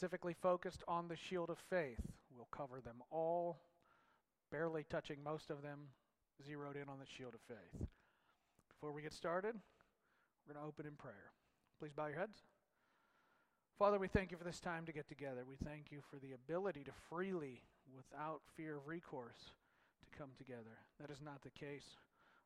[0.00, 2.00] specifically focused on the shield of faith.
[2.34, 3.60] We'll cover them all,
[4.50, 5.88] barely touching most of them,
[6.42, 7.86] zeroed in on the shield of faith.
[8.70, 11.32] Before we get started, we're going to open in prayer.
[11.78, 12.38] Please bow your heads.
[13.78, 15.44] Father, we thank you for this time to get together.
[15.46, 17.60] We thank you for the ability to freely,
[17.94, 19.52] without fear of recourse,
[20.00, 20.80] to come together.
[20.98, 21.84] That is not the case.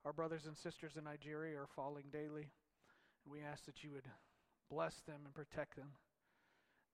[0.05, 2.51] Our brothers and sisters in Nigeria are falling daily,
[3.23, 4.09] and we ask that you would
[4.69, 5.91] bless them and protect them.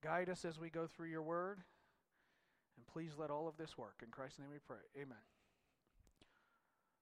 [0.02, 1.60] Guide us as we go through your word,
[2.76, 4.00] and please let all of this work.
[4.02, 4.78] In Christ's name we pray.
[4.96, 5.18] Amen.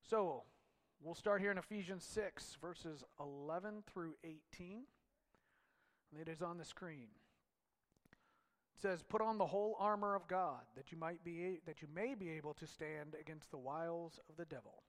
[0.03, 0.43] So,
[1.01, 4.83] we'll start here in Ephesians 6, verses 11 through 18.
[6.21, 7.09] It is on the screen.
[8.11, 11.89] It says, "Put on the whole armor of God, that you might be that you
[11.89, 14.83] may be able to stand against the wiles of the devil.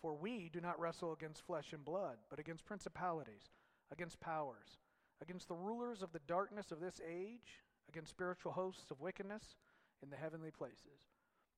[0.00, 3.50] For we do not wrestle against flesh and blood, but against principalities,
[3.90, 4.78] against powers,
[5.24, 9.56] against the rulers of the darkness of this age, against spiritual hosts of wickedness
[10.02, 11.08] in the heavenly places."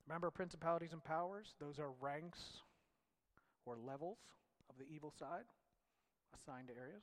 [0.06, 1.56] Remember principalities and powers?
[1.59, 2.62] Those are ranks
[3.64, 4.19] or levels
[4.70, 5.47] of the evil side
[6.33, 7.03] assigned to areas.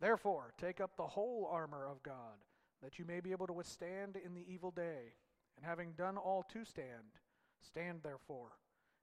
[0.00, 2.44] Therefore, take up the whole armor of God
[2.80, 5.14] that you may be able to withstand in the evil day.
[5.56, 7.20] And having done all to stand,
[7.60, 8.58] stand therefore,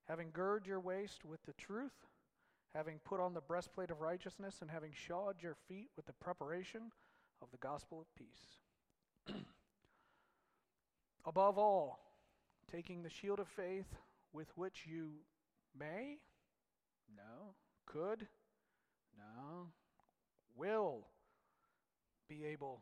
[0.05, 2.07] having girded your waist with the truth,
[2.75, 6.91] having put on the breastplate of righteousness, and having shod your feet with the preparation
[7.41, 9.35] of the gospel of peace.
[11.25, 11.99] Above all,
[12.71, 13.87] taking the shield of faith
[14.33, 15.11] with which you
[15.77, 16.17] may,
[17.15, 18.27] no, could,
[19.17, 19.67] no,
[20.55, 21.07] will
[22.27, 22.81] be able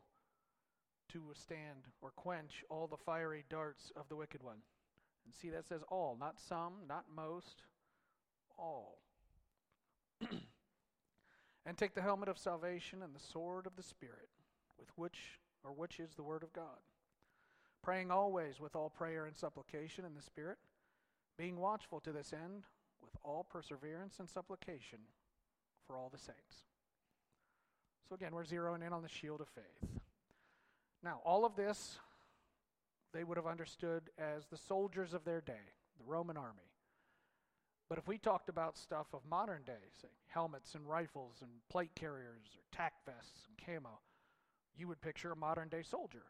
[1.12, 4.58] to withstand or quench all the fiery darts of the wicked one.
[5.24, 7.62] And see, that says all, not some, not most,
[8.58, 8.98] all.
[11.66, 14.28] and take the helmet of salvation and the sword of the Spirit,
[14.78, 16.80] with which or which is the word of God.
[17.82, 20.58] Praying always with all prayer and supplication in the Spirit,
[21.36, 22.64] being watchful to this end
[23.02, 24.98] with all perseverance and supplication
[25.86, 26.64] for all the saints.
[28.08, 30.00] So again, we're zeroing in on the shield of faith.
[31.02, 31.98] Now, all of this
[33.12, 36.67] they would have understood as the soldiers of their day, the Roman army.
[37.88, 41.90] But if we talked about stuff of modern day, say helmets and rifles and plate
[41.94, 44.00] carriers or tack vests and camo,
[44.76, 46.24] you would picture a modern day soldier.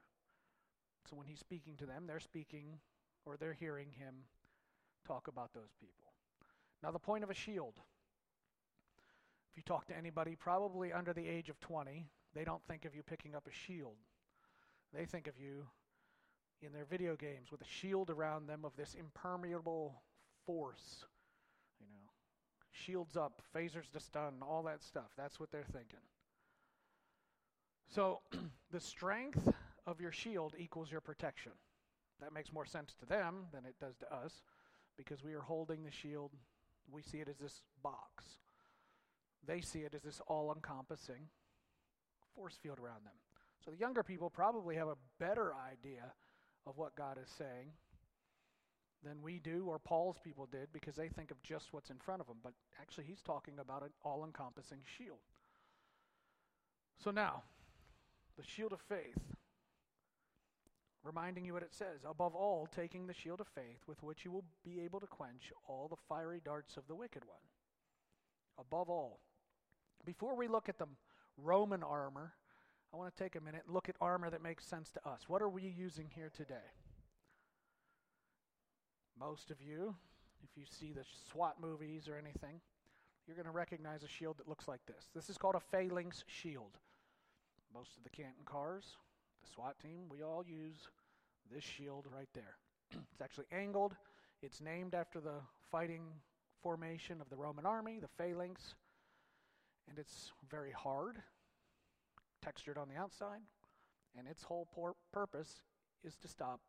[1.10, 2.78] So when he's speaking to them, they're speaking
[3.24, 4.14] or they're hearing him
[5.06, 6.12] talk about those people.
[6.82, 7.74] Now, the point of a shield.
[9.50, 12.94] If you talk to anybody, probably under the age of 20, they don't think of
[12.94, 13.97] you picking up a shield.
[14.94, 15.66] They think of you
[16.62, 20.02] in their video games with a shield around them of this impermeable
[20.47, 21.04] force.
[22.84, 25.11] Shields up, phasers to stun, all that stuff.
[25.16, 26.00] That's what they're thinking.
[27.89, 28.21] So,
[28.71, 29.49] the strength
[29.87, 31.53] of your shield equals your protection.
[32.21, 34.43] That makes more sense to them than it does to us
[34.97, 36.33] because we are holding the shield.
[36.91, 38.25] We see it as this box.
[39.47, 41.28] They see it as this all encompassing
[42.34, 43.15] force field around them.
[43.65, 46.12] So the younger people probably have a better idea
[46.66, 47.72] of what God is saying
[49.04, 52.20] than we do or Paul's people did because they think of just what's in front
[52.20, 52.38] of them.
[52.42, 55.19] But actually, he's talking about an all encompassing shield.
[57.03, 57.42] So now,
[58.36, 59.19] the shield of faith,
[61.04, 64.32] reminding you what it says above all, taking the shield of faith with which you
[64.32, 67.38] will be able to quench all the fiery darts of the wicked one.
[68.59, 69.20] Above all.
[70.04, 70.86] Before we look at the
[71.36, 72.32] Roman armor,
[72.92, 75.28] I want to take a minute and look at armor that makes sense to us.
[75.28, 76.54] What are we using here today?
[79.18, 79.94] Most of you,
[80.44, 82.60] if you see the SWAT movies or anything,
[83.26, 85.10] you're going to recognize a shield that looks like this.
[85.14, 86.78] This is called a phalanx shield.
[87.74, 88.84] Most of the Canton cars,
[89.42, 90.88] the SWAT team, we all use
[91.52, 92.56] this shield right there.
[92.92, 93.96] it's actually angled.
[94.40, 95.40] It's named after the
[95.70, 96.04] fighting
[96.62, 98.74] formation of the Roman army, the phalanx,
[99.88, 101.16] and it's very hard
[102.42, 103.40] textured on the outside,
[104.16, 104.68] and its whole
[105.12, 105.60] purpose
[106.04, 106.60] is to stop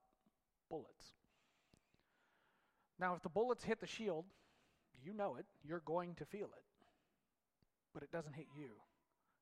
[0.69, 1.13] bullets.
[2.99, 4.25] Now, if the bullets hit the shield,
[5.03, 6.85] you know it, you're going to feel it,
[7.93, 8.69] but it doesn't hit you.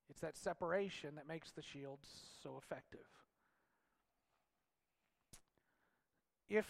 [0.09, 2.00] It's that separation that makes the shield
[2.44, 3.06] so effective.
[6.50, 6.68] If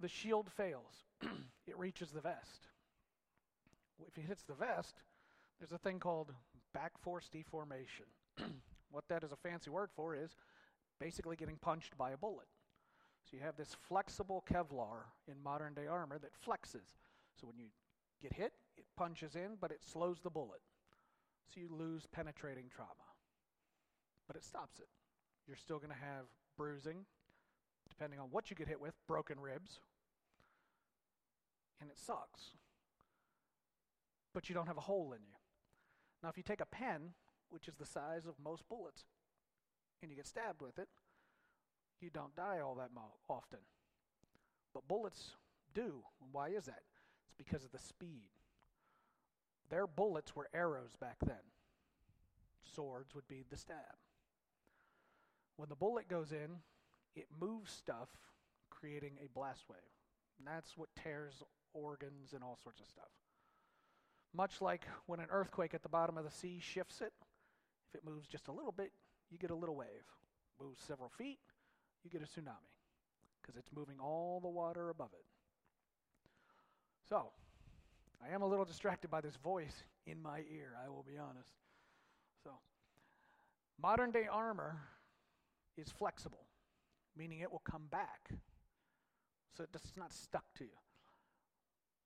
[0.00, 1.04] the shield fails,
[1.66, 2.68] it reaches the vest.
[4.06, 4.94] If it hits the vest,
[5.58, 6.32] there's a thing called
[6.72, 8.06] back force deformation.
[8.90, 10.34] What that is a fancy word for is
[10.98, 12.46] basically getting punched by a bullet.
[13.28, 16.96] So you have this flexible Kevlar in modern day armor that flexes.
[17.38, 17.66] So when you
[18.22, 20.62] get hit, it punches in, but it slows the bullet.
[21.52, 22.90] So you lose penetrating trauma.
[24.26, 24.88] But it stops it.
[25.46, 26.24] You're still going to have
[26.56, 27.04] bruising,
[27.88, 29.80] depending on what you get hit with, broken ribs.
[31.82, 32.52] And it sucks.
[34.32, 35.36] But you don't have a hole in you.
[36.22, 37.12] Now, if you take a pen,
[37.50, 39.04] which is the size of most bullets,
[40.02, 40.88] and you get stabbed with it,
[42.00, 42.90] you don't die all that
[43.28, 43.58] often.
[44.74, 45.32] But bullets
[45.74, 46.02] do.
[46.32, 46.82] Why is that?
[47.24, 48.30] It's because of the speed.
[49.70, 51.36] Their bullets were arrows back then.
[52.74, 53.96] Swords would be the stab.
[55.56, 56.58] When the bullet goes in,
[57.16, 58.08] it moves stuff,
[58.70, 59.78] creating a blast wave.
[60.38, 61.42] And that's what tears
[61.74, 63.10] organs and all sorts of stuff.
[64.34, 67.12] Much like when an earthquake at the bottom of the sea shifts it,
[67.88, 68.92] if it moves just a little bit,
[69.30, 70.06] you get a little wave.
[70.60, 71.38] Moves several feet,
[72.04, 72.72] you get a tsunami
[73.40, 75.24] because it's moving all the water above it.
[77.08, 77.30] So,
[78.22, 81.52] I am a little distracted by this voice in my ear, I will be honest.
[82.44, 82.50] So,
[83.80, 84.80] modern day armor
[85.76, 86.46] is flexible,
[87.16, 88.30] meaning it will come back.
[89.56, 90.70] So it's not stuck to you.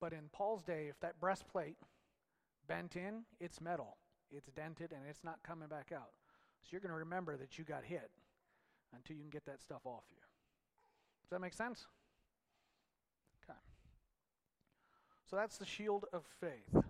[0.00, 1.77] But in Paul's day, if that breastplate
[2.67, 3.97] bent in, it's metal.
[4.31, 6.12] It's dented and it's not coming back out.
[6.62, 8.11] So you're going to remember that you got hit
[8.94, 10.23] until you can get that stuff off you.
[11.23, 11.87] Does that make sense?
[13.44, 13.59] Okay.
[15.29, 16.85] So that's the shield of faith.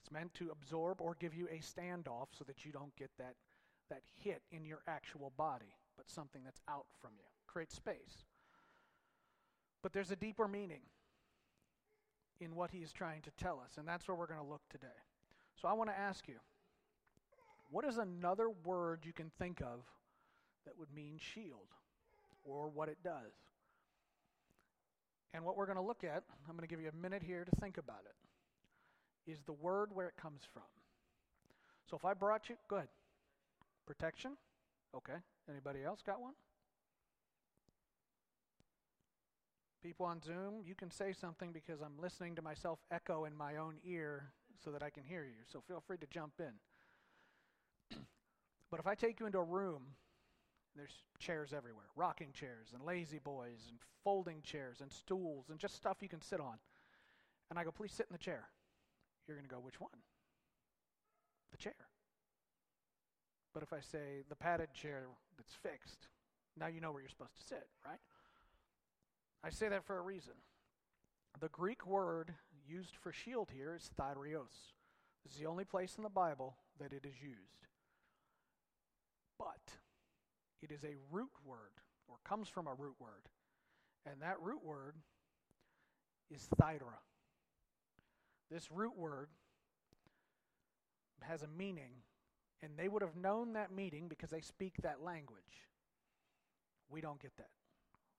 [0.00, 3.34] It's meant to absorb or give you a standoff so that you don't get that,
[3.90, 7.24] that hit in your actual body, but something that's out from you.
[7.46, 8.24] Create space.
[9.82, 10.82] But there's a deeper meaning
[12.40, 14.62] in what he is trying to tell us, and that's where we're going to look
[14.70, 14.86] today.
[15.60, 16.36] So I want to ask you
[17.70, 19.84] what is another word you can think of
[20.68, 21.72] that would mean shield
[22.44, 23.32] or what it does?
[25.32, 27.44] And what we're going to look at, I'm going to give you a minute here
[27.44, 30.62] to think about it, is the word where it comes from.
[31.90, 32.88] So if I brought you, go ahead.
[33.86, 34.32] Protection?
[34.94, 35.16] Okay.
[35.48, 36.34] Anybody else got one?
[39.82, 43.56] People on Zoom, you can say something because I'm listening to myself echo in my
[43.56, 44.32] own ear
[44.62, 45.44] so that I can hear you.
[45.50, 47.96] So feel free to jump in.
[48.70, 49.82] but if I take you into a room,
[50.78, 55.76] there's chairs everywhere rocking chairs and lazy boys and folding chairs and stools and just
[55.76, 56.56] stuff you can sit on.
[57.50, 58.48] And I go, please sit in the chair.
[59.26, 59.90] You're going to go, which one?
[61.50, 61.74] The chair.
[63.52, 66.08] But if I say the padded chair that's fixed,
[66.56, 68.00] now you know where you're supposed to sit, right?
[69.42, 70.34] I say that for a reason.
[71.40, 72.34] The Greek word
[72.66, 74.74] used for shield here is thyreos.
[75.24, 77.66] This is the only place in the Bible that it is used.
[79.38, 79.78] But
[80.62, 83.28] it is a root word, or comes from a root word.
[84.06, 84.94] And that root word
[86.30, 86.98] is thyra.
[88.50, 89.28] This root word
[91.22, 91.90] has a meaning,
[92.62, 95.66] and they would have known that meaning because they speak that language.
[96.88, 97.50] We don't get that.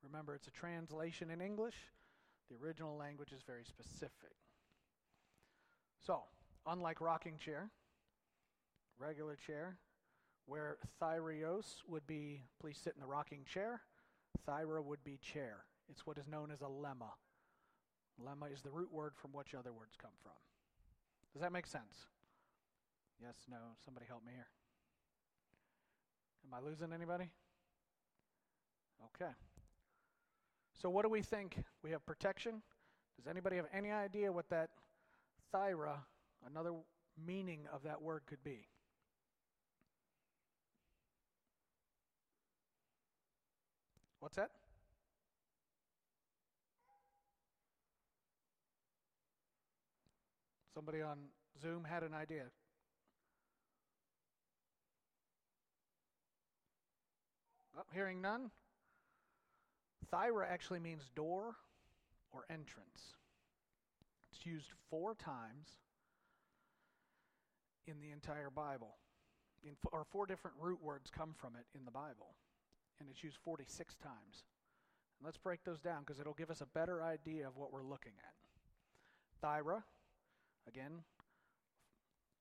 [0.03, 1.75] Remember, it's a translation in English.
[2.49, 4.35] The original language is very specific.
[6.05, 6.21] So,
[6.65, 7.69] unlike rocking chair,
[8.97, 9.77] regular chair,
[10.49, 13.81] where thyreos would be please sit in the rocking chair,
[14.47, 15.65] thyra would be chair.
[15.89, 17.13] It's what is known as a lemma.
[18.19, 20.33] Lemma is the root word from which other words come from.
[21.33, 22.07] Does that make sense?
[23.21, 24.47] Yes, no, somebody help me here.
[26.45, 27.29] Am I losing anybody?
[29.15, 29.31] Okay.
[30.81, 31.57] So, what do we think?
[31.83, 32.61] We have protection.
[33.17, 34.69] Does anybody have any idea what that
[35.53, 35.97] thyra,
[36.49, 36.71] another
[37.25, 38.67] meaning of that word, could be?
[44.19, 44.49] What's that?
[50.73, 51.17] Somebody on
[51.61, 52.43] Zoom had an idea.
[57.77, 58.51] Oh, hearing none?
[60.13, 61.55] Thyra actually means door
[62.31, 63.13] or entrance.
[64.31, 65.67] It's used four times
[67.87, 68.95] in the entire Bible.
[69.63, 72.35] In, or four different root words come from it in the Bible.
[72.99, 74.43] And it's used 46 times.
[75.19, 77.83] And let's break those down because it'll give us a better idea of what we're
[77.83, 78.33] looking at.
[79.45, 79.83] Thyra,
[80.67, 81.03] again,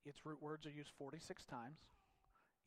[0.05, 1.79] its root words are used 46 times.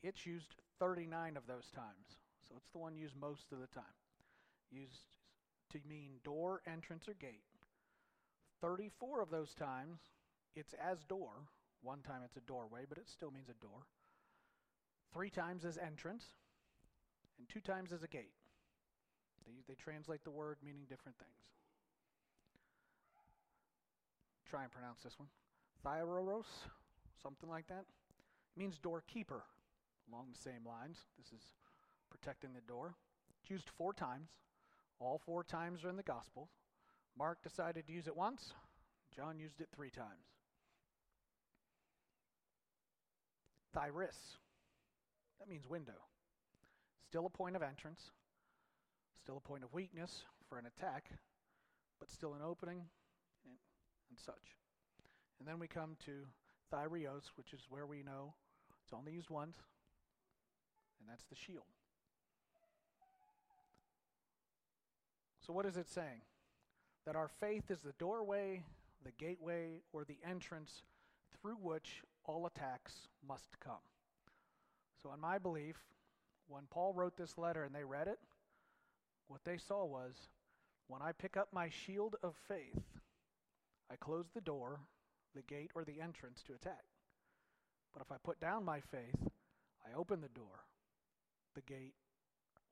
[0.02, 2.18] It's used 39 of those times.
[2.48, 3.84] So it's the one used most of the time
[4.72, 5.04] used
[5.70, 7.44] to mean door, entrance, or gate.
[8.60, 9.98] 34 of those times,
[10.56, 11.32] it's as door.
[11.82, 13.86] One time it's a doorway, but it still means a door.
[15.12, 16.24] Three times as entrance,
[17.42, 18.30] and two times as a gate.
[19.44, 21.42] They, they translate the word meaning different things.
[24.48, 25.28] Try and pronounce this one.
[25.84, 26.46] Thyroros,
[27.20, 27.84] something like that.
[28.54, 29.42] It means doorkeeper,
[30.08, 30.98] along the same lines.
[31.18, 31.42] This is
[32.10, 32.94] protecting the door.
[33.42, 34.28] It's used four times.
[35.00, 36.50] All four times are in the Gospels.
[37.18, 38.52] Mark decided to use it once,
[39.14, 40.30] John used it three times.
[43.76, 44.36] Thyris,
[45.40, 46.11] that means window.
[47.12, 48.10] Still a point of entrance,
[49.22, 51.10] still a point of weakness for an attack,
[52.00, 52.78] but still an opening
[53.44, 53.54] and,
[54.08, 54.56] and such.
[55.38, 56.24] And then we come to
[56.72, 58.32] thyreos, which is where we know
[58.82, 59.58] it's only used once,
[61.00, 61.66] and that's the shield.
[65.46, 66.22] So, what is it saying?
[67.04, 68.64] That our faith is the doorway,
[69.04, 70.82] the gateway, or the entrance
[71.38, 73.84] through which all attacks must come.
[75.02, 75.76] So, in my belief,
[76.48, 78.18] when Paul wrote this letter and they read it,
[79.28, 80.14] what they saw was
[80.88, 82.82] when I pick up my shield of faith,
[83.90, 84.80] I close the door,
[85.34, 86.84] the gate, or the entrance to attack.
[87.92, 89.28] But if I put down my faith,
[89.86, 90.64] I open the door,
[91.54, 91.94] the gate,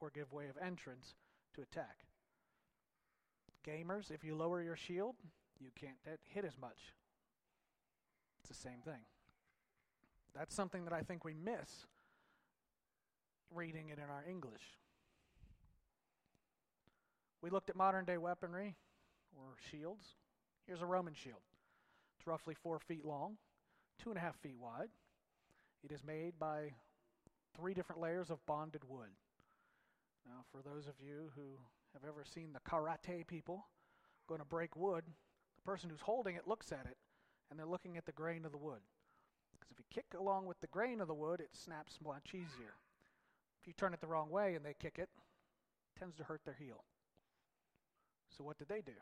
[0.00, 1.14] or give way of entrance
[1.54, 2.06] to attack.
[3.66, 5.16] Gamers, if you lower your shield,
[5.58, 5.96] you can't
[6.28, 6.94] hit as much.
[8.40, 9.02] It's the same thing.
[10.34, 11.86] That's something that I think we miss
[13.54, 14.78] reading it in our English.
[17.42, 18.76] We looked at modern day weaponry
[19.36, 20.04] or shields.
[20.66, 21.40] Here's a Roman shield.
[22.16, 23.36] It's roughly four feet long,
[24.02, 24.90] two and a half feet wide.
[25.82, 26.72] It is made by
[27.56, 29.08] three different layers of bonded wood.
[30.26, 31.58] Now, for those of you who
[31.94, 33.66] have ever seen the karate people
[34.28, 35.04] going to break wood,
[35.56, 36.98] the person who's holding it looks at it
[37.50, 38.80] and they're looking at the grain of the wood.
[39.52, 42.74] Because if you kick along with the grain of the wood, it snaps much easier.
[43.60, 46.40] If you turn it the wrong way and they kick it, it tends to hurt
[46.44, 46.84] their heel.
[48.36, 48.92] So what did they do?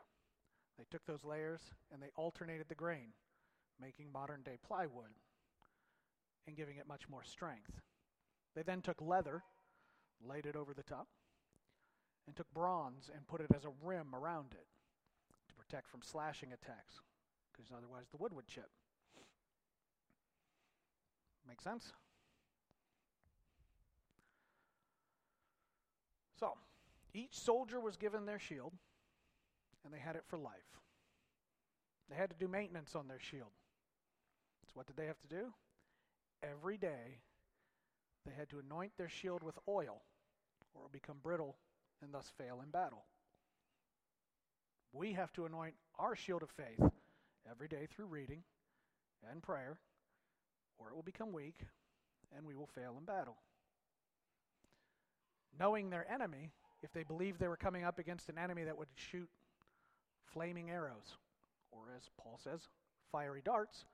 [0.77, 1.61] They took those layers
[1.91, 3.13] and they alternated the grain,
[3.81, 5.11] making modern day plywood
[6.47, 7.79] and giving it much more strength.
[8.55, 9.43] They then took leather,
[10.21, 11.07] laid it over the top,
[12.27, 14.67] and took bronze and put it as a rim around it
[15.47, 17.01] to protect from slashing attacks,
[17.51, 18.69] because otherwise the wood would chip.
[21.47, 21.93] Make sense?
[26.39, 26.53] So,
[27.13, 28.73] each soldier was given their shield,
[29.83, 30.53] and they had it for life.
[32.09, 33.51] They had to do maintenance on their shield.
[34.67, 35.53] So, what did they have to do?
[36.41, 37.19] Every day,
[38.25, 40.01] they had to anoint their shield with oil,
[40.73, 41.57] or it would become brittle
[42.01, 43.03] and thus fail in battle.
[44.93, 46.89] We have to anoint our shield of faith
[47.49, 48.43] every day through reading
[49.29, 49.79] and prayer,
[50.77, 51.59] or it will become weak
[52.35, 53.37] and we will fail in battle.
[55.57, 56.51] Knowing their enemy,
[56.81, 59.29] if they believed they were coming up against an enemy that would shoot
[60.25, 61.17] flaming arrows,
[61.71, 62.67] or as Paul says,
[63.11, 63.85] fiery darts,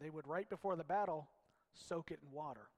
[0.00, 1.28] they would, right before the battle,
[1.74, 2.68] soak it in water.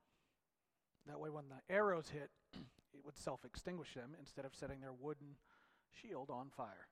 [1.07, 2.31] That way, when the arrows hit,
[2.95, 5.37] it would self extinguish them instead of setting their wooden
[5.91, 6.89] shield on fire.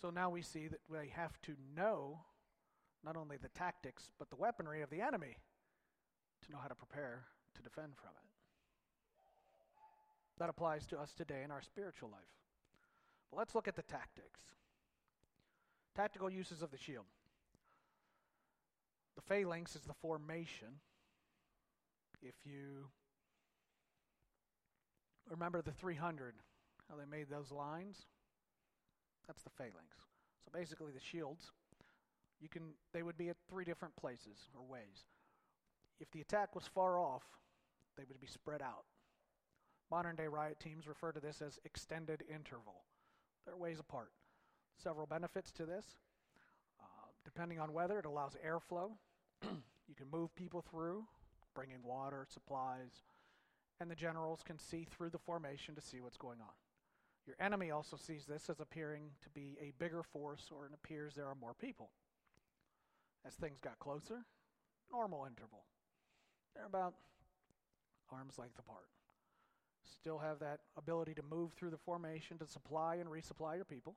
[0.00, 2.20] So now we see that they have to know
[3.04, 5.36] not only the tactics, but the weaponry of the enemy
[6.44, 8.27] to know how to prepare to defend from it.
[10.38, 12.20] That applies to us today in our spiritual life.
[13.30, 14.40] But let's look at the tactics.
[15.96, 17.06] Tactical uses of the shield.
[19.16, 20.68] The phalanx is the formation.
[22.22, 22.86] If you
[25.28, 26.34] remember the 300,
[26.88, 28.06] how they made those lines?
[29.26, 29.96] That's the phalanx.
[30.44, 31.50] So basically, the shields,
[32.40, 35.04] you can they would be at three different places or ways.
[36.00, 37.24] If the attack was far off,
[37.96, 38.84] they would be spread out.
[39.90, 42.84] Modern day riot teams refer to this as extended interval.
[43.46, 44.10] They're ways apart.
[44.82, 45.86] Several benefits to this.
[46.80, 46.84] Uh,
[47.24, 48.90] depending on weather, it allows airflow.
[49.42, 51.04] you can move people through,
[51.54, 53.02] bringing water, supplies,
[53.80, 56.54] and the generals can see through the formation to see what's going on.
[57.26, 61.14] Your enemy also sees this as appearing to be a bigger force, or it appears
[61.14, 61.90] there are more people.
[63.26, 64.24] As things got closer,
[64.92, 65.64] normal interval.
[66.54, 66.94] They're about
[68.10, 68.86] arm's length apart.
[69.84, 73.96] Still have that ability to move through the formation to supply and resupply your people.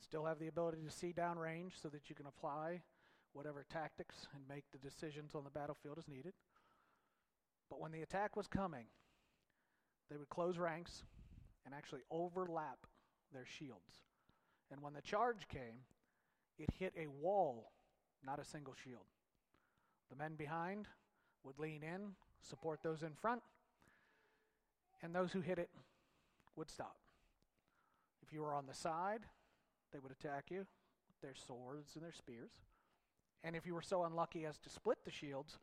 [0.00, 2.82] Still have the ability to see downrange so that you can apply
[3.32, 6.32] whatever tactics and make the decisions on the battlefield as needed.
[7.68, 8.86] But when the attack was coming,
[10.10, 11.04] they would close ranks
[11.64, 12.86] and actually overlap
[13.32, 14.02] their shields.
[14.70, 15.84] And when the charge came,
[16.58, 17.70] it hit a wall,
[18.24, 19.06] not a single shield.
[20.10, 20.86] The men behind
[21.44, 23.42] would lean in, support those in front,
[25.02, 25.70] and those who hit it
[26.56, 26.96] would stop.
[28.22, 29.22] If you were on the side,
[29.92, 32.52] they would attack you with their swords and their spears.
[33.42, 35.58] And if you were so unlucky as to split the shields,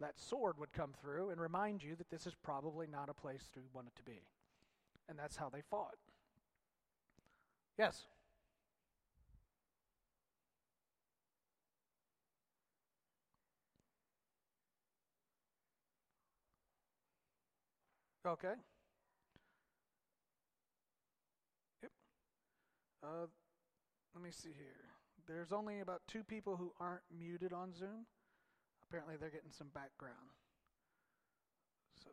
[0.00, 3.50] that sword would come through and remind you that this is probably not a place
[3.54, 4.22] you want it to be.
[5.08, 5.96] And that's how they fought.
[7.78, 8.04] Yes?
[18.26, 18.54] Okay.
[21.82, 21.90] Yep.
[23.02, 23.26] Uh,
[24.14, 24.66] let me see here.
[25.26, 28.06] There's only about two people who aren't muted on Zoom.
[28.82, 30.16] Apparently, they're getting some background.
[32.02, 32.10] So,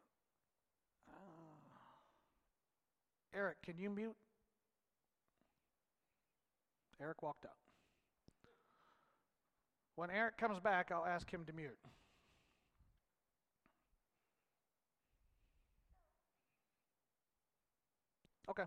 [1.09, 1.15] uh,
[3.35, 4.15] Eric, can you mute?
[7.01, 7.51] Eric walked out.
[9.95, 11.77] When Eric comes back, I'll ask him to mute.
[18.49, 18.63] Okay.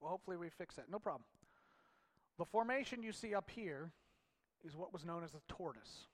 [0.00, 0.90] Well, hopefully we fix that.
[0.90, 1.24] No problem.
[2.38, 3.92] The formation you see up here
[4.64, 6.06] is what was known as the tortoise.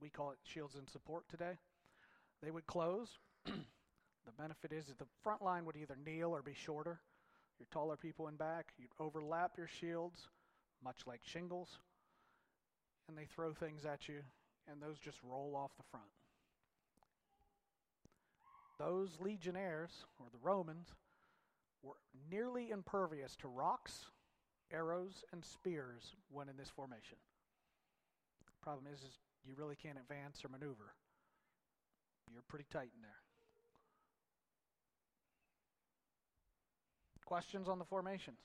[0.00, 1.58] We call it shields and support today.
[2.42, 3.08] They would close.
[3.44, 7.00] the benefit is that the front line would either kneel or be shorter.
[7.58, 10.28] Your taller people in back, you'd overlap your shields,
[10.82, 11.78] much like shingles,
[13.08, 14.22] and they throw things at you,
[14.68, 16.06] and those just roll off the front.
[18.80, 20.88] Those legionnaires, or the Romans,
[21.82, 21.96] were
[22.30, 24.06] nearly impervious to rocks,
[24.72, 27.18] arrows, and spears when in this formation.
[28.46, 30.94] The Problem is, is you really can't advance or maneuver.
[32.32, 33.10] You're pretty tight in there.
[37.24, 38.38] Questions on the formations?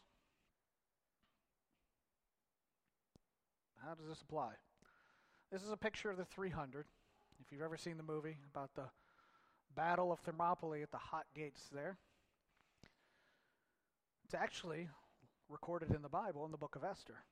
[3.85, 4.53] How does this apply?
[5.51, 6.85] This is a picture of the 300.
[7.39, 8.89] If you've ever seen the movie about the
[9.75, 11.97] Battle of Thermopylae at the Hot Gates there,
[14.27, 14.89] it's actually
[15.47, 17.23] recorded in the Bible in the book of Esther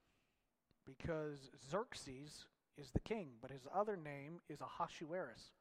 [0.85, 2.45] because Xerxes
[2.77, 5.51] is the king, but his other name is Ahasuerus,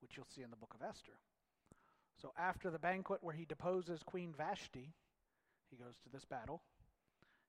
[0.00, 1.18] which you'll see in the book of Esther.
[2.16, 4.94] So after the banquet where he deposes Queen Vashti,
[5.70, 6.62] he goes to this battle,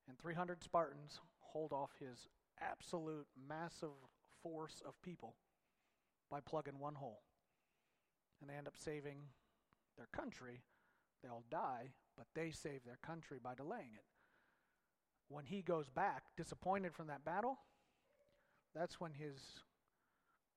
[0.09, 2.27] and 300 Spartans hold off his
[2.59, 3.95] absolute massive
[4.43, 5.35] force of people
[6.29, 7.21] by plugging one hole.
[8.41, 9.19] And they end up saving
[9.95, 10.61] their country.
[11.23, 14.03] They all die, but they save their country by delaying it.
[15.29, 17.57] When he goes back, disappointed from that battle,
[18.75, 19.39] that's when his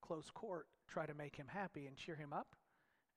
[0.03, 2.57] close court try to make him happy and cheer him up,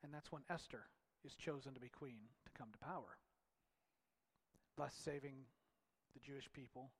[0.03, 0.84] and that's when Esther
[1.25, 3.17] is chosen to be queen to come to power,
[4.77, 5.34] thus saving
[6.13, 6.91] the Jewish people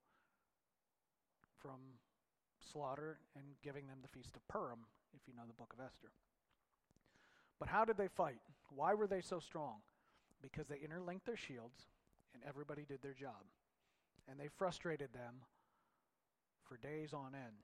[1.62, 1.79] from
[2.71, 4.79] slaughter and giving them the Feast of Purim,
[5.13, 6.12] if you know the book of Esther.
[7.60, 8.41] But how did they fight?
[8.75, 9.75] Why were they so strong?
[10.51, 11.88] Because they interlinked their shields
[12.34, 13.43] and everybody did their job.
[14.29, 15.36] And they frustrated them
[16.67, 17.63] for days on end.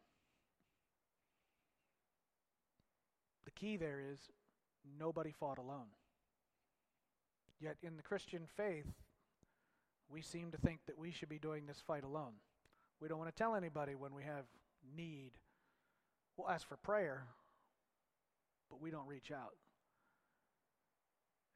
[3.46, 4.20] The key there is
[5.00, 5.88] nobody fought alone.
[7.60, 8.88] Yet in the Christian faith,
[10.10, 12.34] we seem to think that we should be doing this fight alone.
[13.00, 14.46] We don't want to tell anybody when we have
[14.96, 15.32] need.
[16.38, 17.26] We'll ask for prayer,
[18.70, 19.56] but we don't reach out.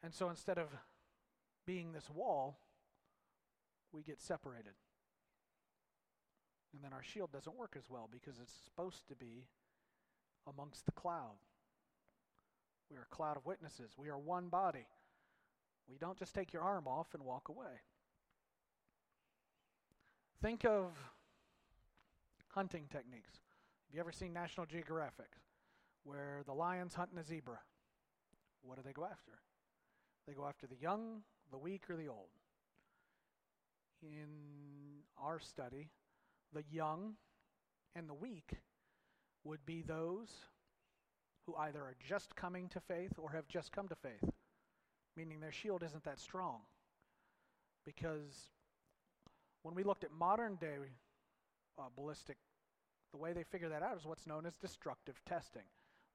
[0.03, 0.67] And so instead of
[1.65, 2.59] being this wall,
[3.91, 4.73] we get separated.
[6.73, 9.47] And then our shield doesn't work as well because it's supposed to be
[10.47, 11.37] amongst the cloud.
[12.91, 13.93] We are a cloud of witnesses.
[13.97, 14.85] We are one body.
[15.87, 17.81] We don't just take your arm off and walk away.
[20.41, 20.91] Think of
[22.49, 23.39] hunting techniques.
[23.87, 25.29] Have you ever seen National Geographic
[26.03, 27.59] where the lion's hunting a zebra?
[28.61, 29.31] What do they go after?
[30.27, 32.29] They go after the young, the weak or the old.
[34.01, 35.89] In our study,
[36.53, 37.15] the young
[37.95, 38.57] and the weak
[39.43, 40.29] would be those
[41.45, 44.29] who either are just coming to faith or have just come to faith,
[45.15, 46.59] meaning their shield isn't that strong.
[47.85, 48.49] Because
[49.61, 50.77] when we looked at modern day
[51.77, 52.37] uh, ballistic,
[53.11, 55.63] the way they figure that out is what's known as destructive testing.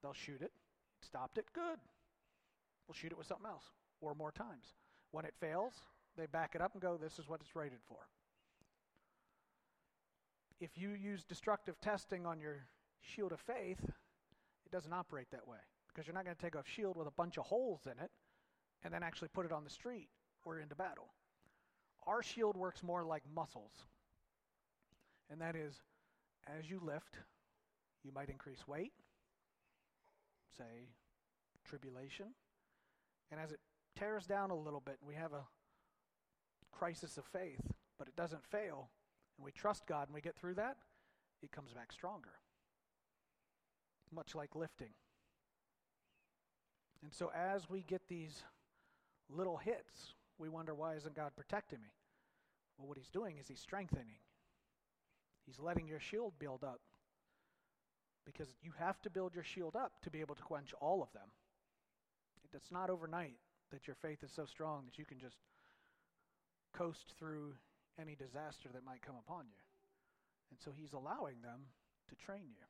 [0.02, 0.52] They'll shoot it,
[1.00, 1.78] stopped it, good.
[2.86, 3.64] We'll shoot it with something else,
[4.00, 4.66] or more times.
[5.12, 5.74] When it fails,
[6.16, 7.98] they back it up and go, this is what it's rated for.
[10.60, 12.66] If you use destructive testing on your
[13.00, 16.62] shield of faith, it doesn't operate that way because you're not going to take a
[16.64, 18.10] shield with a bunch of holes in it
[18.84, 20.08] and then actually put it on the street
[20.44, 21.08] or into battle.
[22.06, 23.72] Our shield works more like muscles.
[25.30, 25.74] And that is,
[26.46, 27.16] as you lift,
[28.02, 28.92] you might increase weight,
[30.56, 30.88] say
[31.68, 32.26] tribulation.
[33.30, 33.60] And as it
[33.98, 35.44] tears down a little bit and we have a
[36.72, 37.60] crisis of faith,
[37.98, 38.90] but it doesn't fail,
[39.36, 40.76] and we trust God and we get through that,
[41.42, 42.30] it comes back stronger.
[44.12, 44.94] Much like lifting.
[47.02, 48.42] And so as we get these
[49.28, 51.90] little hits, we wonder why isn't God protecting me?
[52.78, 54.18] Well, what he's doing is he's strengthening.
[55.46, 56.80] He's letting your shield build up.
[58.26, 61.12] Because you have to build your shield up to be able to quench all of
[61.12, 61.28] them.
[62.52, 63.36] It's not overnight
[63.70, 65.36] that your faith is so strong that you can just
[66.72, 67.54] coast through
[68.00, 69.62] any disaster that might come upon you.
[70.50, 71.60] And so he's allowing them
[72.08, 72.66] to train you.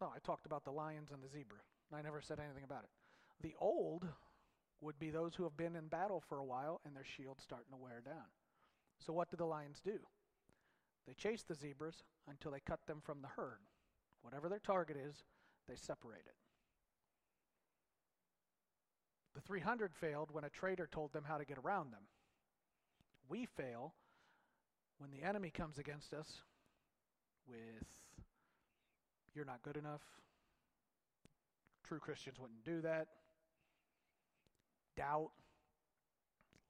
[0.00, 1.58] Oh, I talked about the lions and the zebra.
[1.94, 2.90] I never said anything about it.
[3.40, 4.06] The old
[4.80, 7.70] would be those who have been in battle for a while and their shield's starting
[7.70, 8.26] to wear down.
[8.98, 9.98] So what do the lions do?
[11.06, 13.60] They chase the zebras until they cut them from the herd.
[14.22, 15.24] Whatever their target is,
[15.68, 16.34] they separate it.
[19.34, 22.02] The 300 failed when a traitor told them how to get around them.
[23.28, 23.94] We fail
[24.98, 26.42] when the enemy comes against us
[27.46, 27.86] with,
[29.34, 30.02] you're not good enough.
[31.84, 33.08] True Christians wouldn't do that.
[34.96, 35.30] Doubt,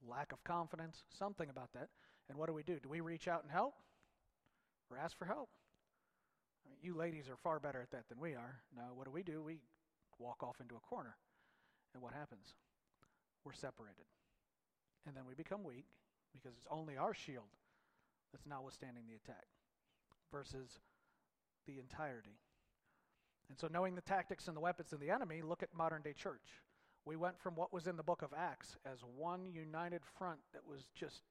[0.07, 1.89] lack of confidence, something about that.
[2.29, 2.79] And what do we do?
[2.81, 3.75] Do we reach out and help
[4.89, 5.49] or ask for help?
[6.65, 8.61] I mean, you ladies are far better at that than we are.
[8.75, 9.41] No, what do we do?
[9.41, 9.59] We
[10.19, 11.15] walk off into a corner.
[11.93, 12.55] And what happens?
[13.43, 14.05] We're separated.
[15.05, 15.85] And then we become weak
[16.31, 17.51] because it's only our shield
[18.31, 19.45] that's not withstanding the attack
[20.31, 20.79] versus
[21.67, 22.39] the entirety.
[23.49, 26.13] And so, knowing the tactics and the weapons of the enemy, look at modern day
[26.13, 26.61] church.
[27.05, 30.65] We went from what was in the book of Acts as one united front that
[30.65, 31.21] was just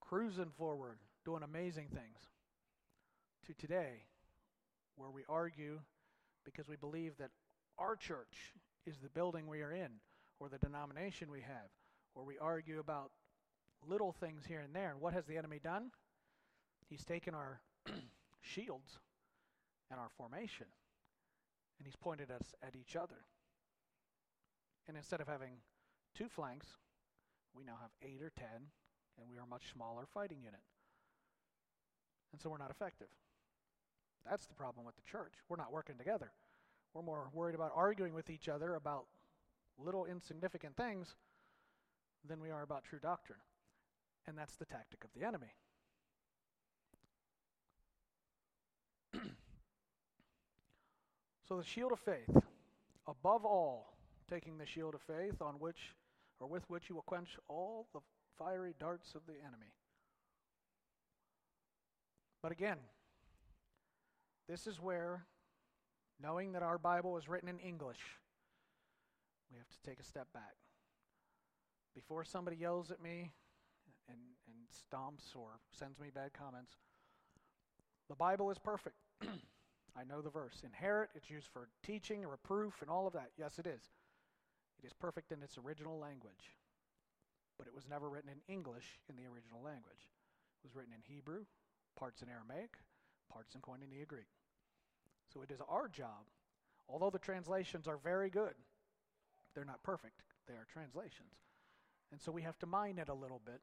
[0.00, 2.18] cruising forward, doing amazing things,
[3.46, 4.02] to today,
[5.00, 5.80] where we argue
[6.44, 7.30] because we believe that
[7.78, 8.52] our church
[8.86, 9.88] is the building we are in
[10.38, 11.70] or the denomination we have,
[12.14, 13.10] or we argue about
[13.86, 14.90] little things here and there.
[14.90, 15.90] And what has the enemy done?
[16.88, 17.60] He's taken our
[18.42, 18.98] shields
[19.90, 20.66] and our formation,
[21.78, 23.24] and he's pointed us at each other.
[24.86, 25.60] And instead of having
[26.14, 26.66] two flanks,
[27.54, 28.68] we now have eight or ten,
[29.18, 30.60] and we are a much smaller fighting unit.
[32.32, 33.08] And so we're not effective.
[34.28, 35.34] That's the problem with the church.
[35.48, 36.32] We're not working together.
[36.94, 39.04] We're more worried about arguing with each other about
[39.78, 41.14] little insignificant things
[42.28, 43.38] than we are about true doctrine.
[44.26, 45.54] And that's the tactic of the enemy.
[51.48, 52.36] so the shield of faith,
[53.08, 53.94] above all,
[54.28, 55.94] taking the shield of faith on which
[56.38, 58.00] or with which you will quench all the
[58.38, 59.72] fiery darts of the enemy.
[62.42, 62.78] But again,
[64.50, 65.26] this is where
[66.20, 68.00] knowing that our Bible is written in English
[69.50, 70.54] we have to take a step back.
[71.94, 73.32] Before somebody yells at me
[74.08, 76.76] and, and stomps or sends me bad comments,
[78.08, 78.96] the Bible is perfect.
[79.22, 80.62] I know the verse.
[80.64, 83.30] Inherit, it's used for teaching, reproof, and all of that.
[83.36, 83.90] Yes, it is.
[84.82, 86.54] It is perfect in its original language.
[87.58, 90.06] But it was never written in English in the original language.
[90.62, 91.44] It was written in Hebrew,
[91.98, 92.78] parts in Aramaic,
[93.32, 94.26] parts in Koine Greek.
[95.32, 96.26] So it is our job,
[96.88, 98.54] although the translations are very good,
[99.54, 101.34] they're not perfect, they are translations.
[102.12, 103.60] And so we have to mine it a little bit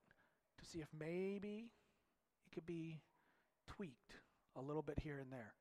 [0.60, 1.70] to see if maybe
[2.46, 3.00] it could be
[3.68, 4.14] tweaked
[4.56, 5.54] a little bit here and there.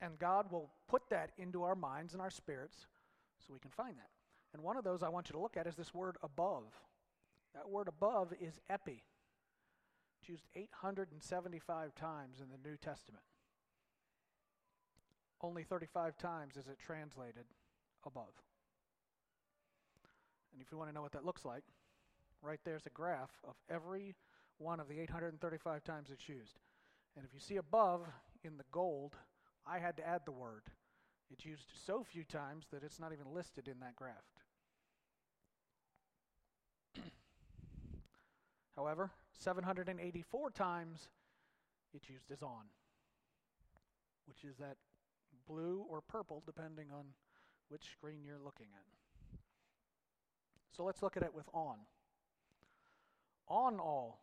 [0.00, 2.86] And God will put that into our minds and our spirits
[3.46, 4.08] so we can find that.
[4.54, 6.64] And one of those I want you to look at is this word above.
[7.54, 9.02] That word above is epi.
[10.20, 13.24] It's used 875 times in the New Testament.
[15.42, 17.44] Only 35 times is it translated
[18.04, 18.34] above.
[20.52, 21.64] And if you want to know what that looks like,
[22.42, 24.14] right there's a graph of every
[24.58, 26.58] one of the 835 times it's used.
[27.16, 28.02] And if you see above
[28.44, 29.16] in the gold,
[29.66, 30.62] I had to add the word.
[31.30, 34.14] It's used so few times that it's not even listed in that graph.
[38.76, 41.08] However, 784 times
[41.94, 42.66] it's used as on,
[44.26, 44.76] which is that
[45.50, 47.06] blue or purple, depending on
[47.68, 48.86] which screen you're looking at.
[50.76, 51.76] So let's look at it with on.
[53.48, 54.20] On all,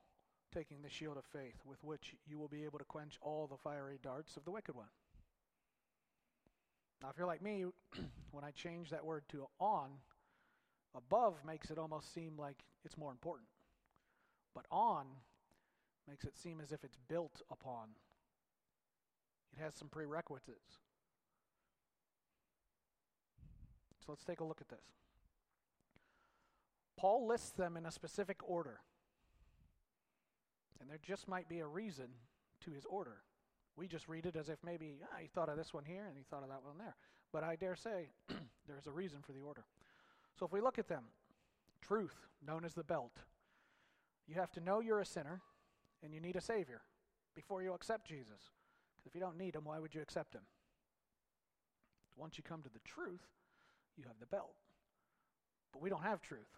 [0.54, 3.58] taking the shield of faith, with which you will be able to quench all the
[3.58, 4.88] fiery darts of the wicked one.
[7.02, 7.66] Now, if you're like me,
[8.32, 9.90] when I change that word to on,
[10.96, 13.50] above makes it almost seem like it's more important.
[14.56, 15.06] But on
[16.08, 17.90] makes it seem as if it's built upon.
[19.54, 20.80] It has some prerequisites.
[24.08, 24.86] So let's take a look at this.
[26.96, 28.80] Paul lists them in a specific order.
[30.80, 32.08] And there just might be a reason
[32.62, 33.18] to his order.
[33.76, 36.18] We just read it as if maybe ah, he thought of this one here and
[36.18, 36.96] he thought of that one there.
[37.34, 38.08] But I dare say
[38.68, 39.66] there's a reason for the order.
[40.40, 41.04] So if we look at them,
[41.82, 42.16] truth,
[42.46, 43.20] known as the belt,
[44.26, 45.42] you have to know you're a sinner
[46.02, 46.82] and you need a Savior
[47.36, 48.52] before you accept Jesus.
[48.96, 50.44] Because if you don't need him, why would you accept him?
[52.16, 53.28] Once you come to the truth,
[53.98, 54.56] you have the belt.
[55.74, 56.50] But we don't have truth.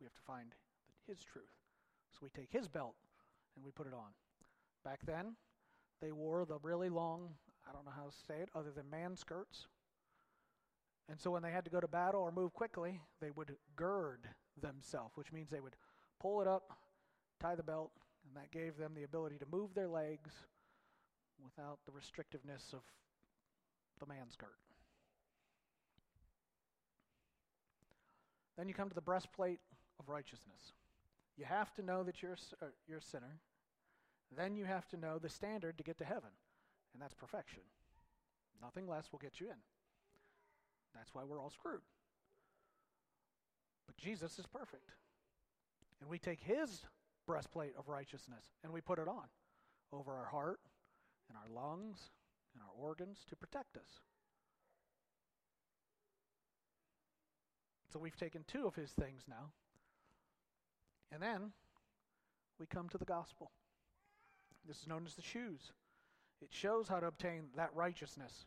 [0.00, 0.54] We have to find
[1.06, 1.44] his truth.
[2.12, 2.94] So we take his belt
[3.56, 4.10] and we put it on.
[4.84, 5.36] Back then,
[6.00, 7.30] they wore the really long,
[7.68, 9.66] I don't know how to say it, other than man skirts.
[11.08, 14.28] And so when they had to go to battle or move quickly, they would gird
[14.60, 15.76] themselves, which means they would
[16.20, 16.78] pull it up,
[17.40, 17.92] tie the belt,
[18.26, 20.32] and that gave them the ability to move their legs
[21.42, 22.80] without the restrictiveness of
[24.00, 24.67] the man skirt.
[28.58, 29.60] Then you come to the breastplate
[30.00, 30.74] of righteousness.
[31.36, 33.38] You have to know that you're, uh, you're a sinner.
[34.36, 36.30] Then you have to know the standard to get to heaven,
[36.92, 37.62] and that's perfection.
[38.60, 39.56] Nothing less will get you in.
[40.94, 41.80] That's why we're all screwed.
[43.86, 44.90] But Jesus is perfect.
[46.00, 46.82] And we take his
[47.26, 49.24] breastplate of righteousness and we put it on
[49.92, 50.60] over our heart
[51.28, 52.10] and our lungs
[52.54, 54.00] and our organs to protect us.
[57.92, 59.52] So we've taken two of his things now.
[61.10, 61.52] And then
[62.58, 63.50] we come to the gospel.
[64.66, 65.72] This is known as the shoes.
[66.42, 68.46] It shows how to obtain that righteousness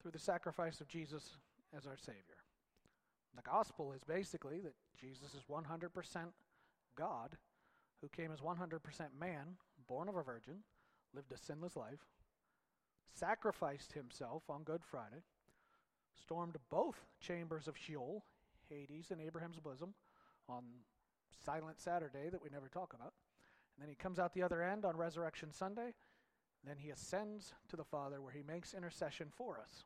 [0.00, 1.36] through the sacrifice of Jesus
[1.76, 2.42] as our Savior.
[3.34, 5.90] The gospel is basically that Jesus is 100%
[6.96, 7.36] God
[8.00, 8.80] who came as 100%
[9.18, 10.60] man, born of a virgin,
[11.14, 12.06] lived a sinless life,
[13.14, 15.22] sacrificed himself on Good Friday,
[16.14, 18.24] stormed both chambers of Sheol,
[18.68, 19.94] Hades, and Abraham's bosom
[20.48, 20.64] on
[21.44, 23.12] Silent Saturday that we never talk about.
[23.76, 25.94] And then he comes out the other end on Resurrection Sunday.
[26.64, 29.84] Then he ascends to the Father where he makes intercession for us.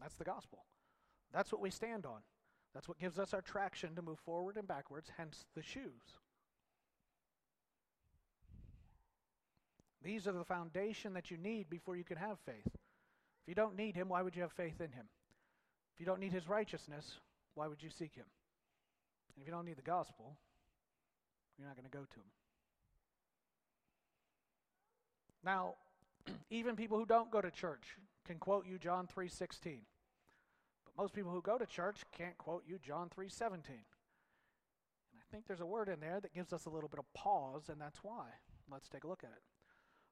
[0.00, 0.64] That's the gospel.
[1.32, 2.20] That's what we stand on.
[2.74, 6.18] That's what gives us our traction to move forward and backwards, hence the shoes.
[10.02, 12.66] These are the foundation that you need before you can have faith.
[12.66, 15.06] If you don't need him, why would you have faith in him?
[15.98, 17.18] If you don't need his righteousness,
[17.56, 18.26] why would you seek him?
[19.34, 20.36] And if you don't need the gospel,
[21.58, 22.30] you're not going to go to him.
[25.42, 25.74] Now,
[26.50, 29.80] even people who don't go to church can quote you John 3:16.
[30.84, 33.50] But most people who go to church can't quote you John 3:17.
[33.50, 33.66] And
[35.20, 37.68] I think there's a word in there that gives us a little bit of pause
[37.68, 38.26] and that's why.
[38.70, 39.42] Let's take a look at it.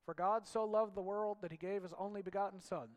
[0.05, 2.89] For God so loved the world that he gave his only begotten son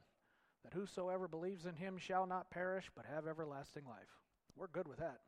[0.63, 4.19] that whosoever believes in him shall not perish but have everlasting life.
[4.55, 5.19] We're good with that.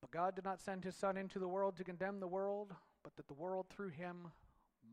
[0.00, 2.72] But God did not send his Son into the world to condemn the world,
[3.02, 4.28] but that the world through him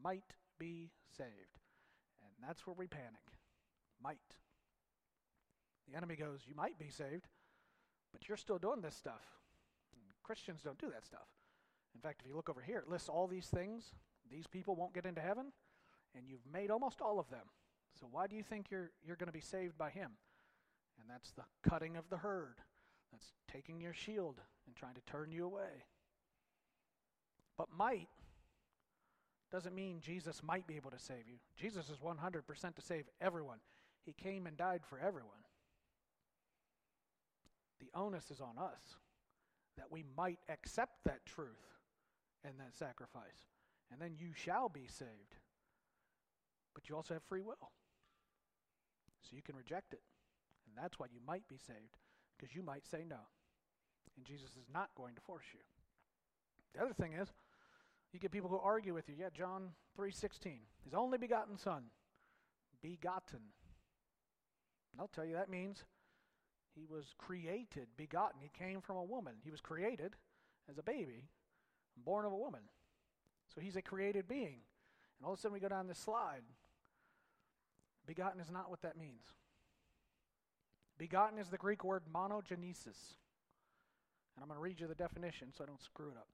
[0.03, 1.59] might be saved.
[2.21, 3.21] And that's where we panic.
[4.01, 4.17] Might.
[5.89, 7.27] The enemy goes, You might be saved,
[8.11, 9.21] but you're still doing this stuff.
[9.93, 11.27] And Christians don't do that stuff.
[11.95, 13.91] In fact, if you look over here, it lists all these things.
[14.29, 15.53] These people won't get into heaven,
[16.15, 17.47] and you've made almost all of them.
[17.99, 20.11] So why do you think you're, you're going to be saved by him?
[20.99, 22.55] And that's the cutting of the herd.
[23.11, 25.85] That's taking your shield and trying to turn you away.
[27.57, 28.09] But might
[29.51, 31.37] doesn't mean Jesus might be able to save you.
[31.55, 33.59] Jesus is 100% to save everyone.
[34.05, 35.31] He came and died for everyone.
[37.79, 38.97] The onus is on us
[39.77, 41.47] that we might accept that truth
[42.43, 43.47] and that sacrifice.
[43.91, 45.35] And then you shall be saved.
[46.77, 47.71] But you also have free will.
[49.23, 50.01] So you can reject it.
[50.67, 51.97] And that's why you might be saved
[52.37, 53.17] because you might say no.
[54.15, 55.59] And Jesus is not going to force you.
[56.75, 57.33] The other thing is,
[58.13, 59.15] you get people who argue with you.
[59.17, 60.59] Yeah, John 3:16.
[60.83, 61.85] His only begotten son,
[62.79, 63.41] begotten.
[64.91, 65.83] And I'll tell you that means
[66.75, 68.39] he was created, begotten.
[68.39, 69.33] He came from a woman.
[69.43, 70.15] He was created
[70.69, 71.25] as a baby,
[71.97, 72.61] born of a woman.
[73.53, 74.61] So he's a created being.
[75.17, 76.43] And all of a sudden we go down this slide.
[78.07, 79.33] Begotten is not what that means.
[80.97, 83.15] Begotten is the Greek word monogenesis.
[84.35, 86.27] And I'm going to read you the definition so I don't screw it up.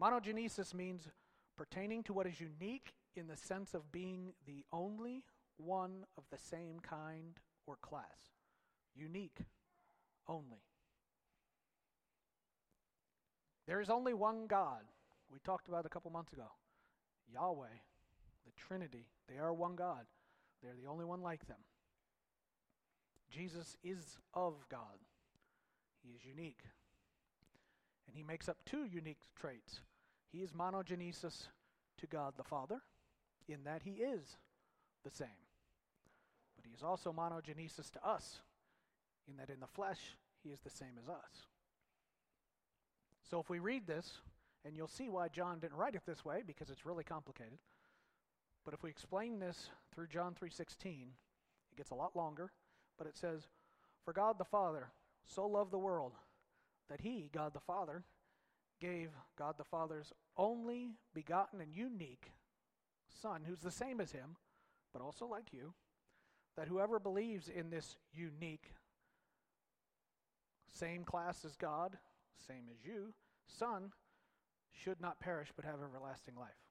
[0.00, 1.08] Monogenesis means
[1.56, 5.24] pertaining to what is unique in the sense of being the only
[5.56, 8.04] one of the same kind or class.
[8.94, 9.38] Unique
[10.28, 10.62] only.
[13.66, 14.82] There is only one God.
[15.30, 16.52] We talked about a couple months ago.
[17.32, 17.66] Yahweh,
[18.44, 20.06] the Trinity, they are one God.
[20.66, 21.60] They're the only one like them.
[23.30, 24.98] Jesus is of God.
[26.02, 26.62] He is unique.
[28.08, 29.80] And he makes up two unique traits.
[30.32, 31.46] He is monogenesis
[31.98, 32.80] to God the Father,
[33.48, 34.38] in that he is
[35.04, 35.28] the same.
[36.56, 38.40] But he is also monogenesis to us,
[39.28, 41.46] in that in the flesh he is the same as us.
[43.30, 44.18] So if we read this,
[44.64, 47.58] and you'll see why John didn't write it this way because it's really complicated.
[48.66, 51.16] But if we explain this through John 3:16,
[51.70, 52.52] it gets a lot longer,
[52.98, 53.48] but it says,
[54.04, 54.92] "For God the Father
[55.24, 56.18] so loved the world
[56.88, 58.04] that he, God the Father,
[58.80, 62.32] gave God the Father's only begotten and unique
[63.08, 64.36] Son, who's the same as him,
[64.92, 65.72] but also like you,
[66.56, 68.74] that whoever believes in this unique,
[70.66, 72.00] same class as God,
[72.36, 73.14] same as you,
[73.46, 73.94] Son,
[74.72, 76.65] should not perish but have everlasting life.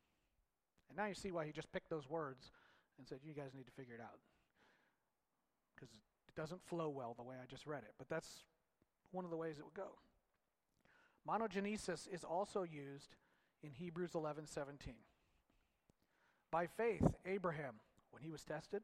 [0.90, 2.52] And now you see why he just picked those words
[2.98, 4.20] and said, You guys need to figure it out.
[5.76, 5.90] Because
[6.28, 7.94] it doesn't flow well the way I just read it.
[7.98, 8.46] But that's
[9.12, 9.98] one of the ways it would go.
[11.28, 13.16] Monogenesis is also used
[13.64, 14.94] in Hebrews 11 17.
[16.52, 17.76] By faith, Abraham,
[18.12, 18.84] when he was tested,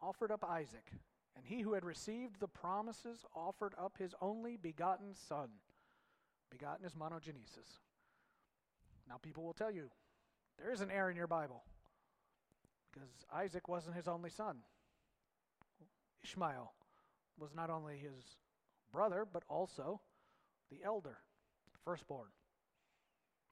[0.00, 0.92] offered up Isaac,
[1.36, 5.48] and he who had received the promises offered up his only begotten son.
[6.50, 7.80] Begotten is monogenesis.
[9.08, 9.90] Now, people will tell you
[10.58, 11.62] there is an error in your Bible
[12.92, 14.58] because Isaac wasn't his only son.
[16.22, 16.72] Ishmael
[17.38, 18.36] was not only his
[18.92, 20.00] brother, but also
[20.70, 21.18] the elder,
[21.72, 22.28] the firstborn.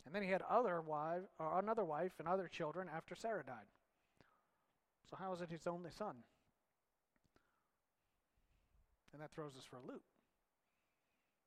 [0.06, 3.68] And then he had other wife, or another wife and other children after Sarah died.
[5.10, 6.16] So how is it his only son?
[9.12, 10.02] And that throws us for a loop.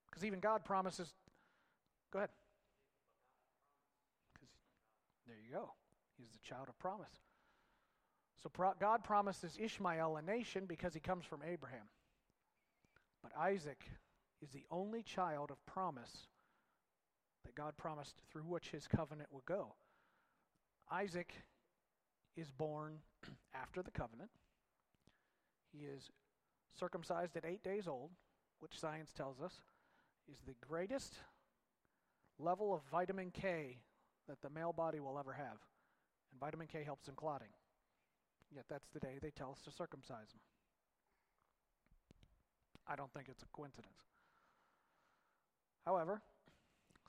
[0.10, 1.14] Because even God promises.
[2.12, 2.30] Go ahead.
[5.28, 5.72] There you go.
[6.18, 7.14] He's the child of promise.
[8.42, 11.88] So God promises Ishmael a nation because he comes from Abraham.
[13.24, 13.84] But Isaac
[14.42, 16.28] is the only child of promise
[17.44, 19.76] that God promised through which his covenant would go.
[20.92, 21.34] Isaac
[22.36, 23.00] is born
[23.56, 24.30] after the covenant.
[25.72, 26.12] He is
[26.80, 28.12] circumcised at eight days old,
[28.60, 29.62] which science tells us
[30.32, 31.16] is the greatest
[32.38, 33.78] level of vitamin K
[34.28, 35.58] that the male body will ever have.
[36.32, 37.50] And vitamin K helps in clotting.
[38.54, 40.42] Yet that's the day they tell us to circumcise them.
[42.88, 44.04] I don't think it's a coincidence.
[45.86, 46.22] However,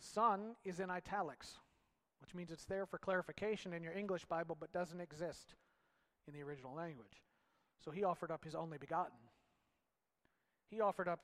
[0.01, 1.59] son is in italics,
[2.21, 5.55] which means it's there for clarification in your English Bible but doesn't exist
[6.27, 7.23] in the original language.
[7.85, 9.19] So he offered up his only begotten.
[10.71, 11.21] He offered up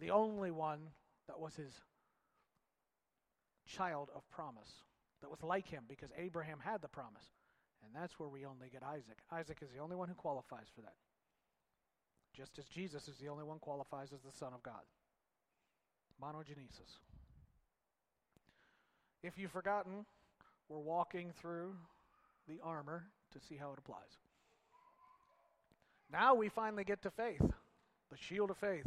[0.00, 0.80] the only one
[1.28, 1.72] that was his
[3.66, 4.82] child of promise
[5.20, 7.24] that was like him because Abraham had the promise.
[7.84, 9.18] And that's where we only get Isaac.
[9.32, 10.94] Isaac is the only one who qualifies for that.
[12.34, 14.82] Just as Jesus is the only one qualifies as the Son of God.
[16.22, 16.98] Monogenesis.
[19.22, 20.04] If you've forgotten,
[20.68, 21.74] we're walking through
[22.48, 24.18] the armor to see how it applies.
[26.12, 27.42] Now we finally get to faith,
[28.10, 28.86] the shield of faith.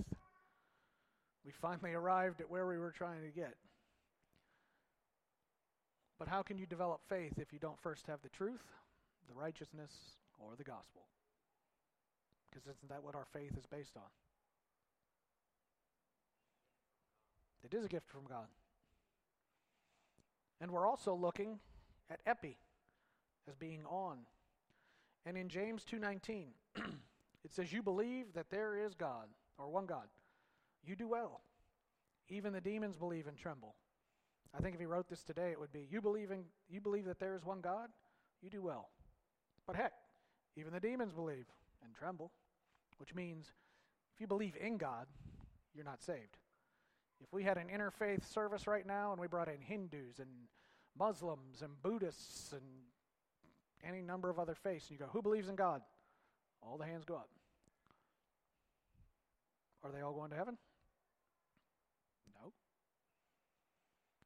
[1.46, 3.56] We finally arrived at where we were trying to get.
[6.24, 8.64] But how can you develop faith if you don't first have the truth,
[9.28, 9.92] the righteousness,
[10.40, 11.02] or the gospel?
[12.50, 14.04] Because isn't that what our faith is based on?
[17.62, 18.48] It is a gift from God.
[20.62, 21.60] And we're also looking
[22.10, 22.58] at epi
[23.50, 24.20] as being on.
[25.26, 26.54] And in James 2:19,
[27.44, 30.08] it says you believe that there is God or one God.
[30.86, 31.42] You do well.
[32.30, 33.76] Even the demons believe and tremble.
[34.56, 37.06] I think if he wrote this today, it would be you believe, in, you believe
[37.06, 37.90] that there is one God?
[38.42, 38.90] You do well.
[39.66, 39.94] But heck,
[40.56, 41.46] even the demons believe
[41.84, 42.32] and tremble,
[42.98, 43.52] which means
[44.14, 45.08] if you believe in God,
[45.74, 46.38] you're not saved.
[47.22, 50.30] If we had an interfaith service right now and we brought in Hindus and
[50.98, 52.62] Muslims and Buddhists and
[53.84, 55.82] any number of other faiths, and you go, Who believes in God?
[56.62, 57.30] All the hands go up.
[59.84, 60.58] Are they all going to heaven?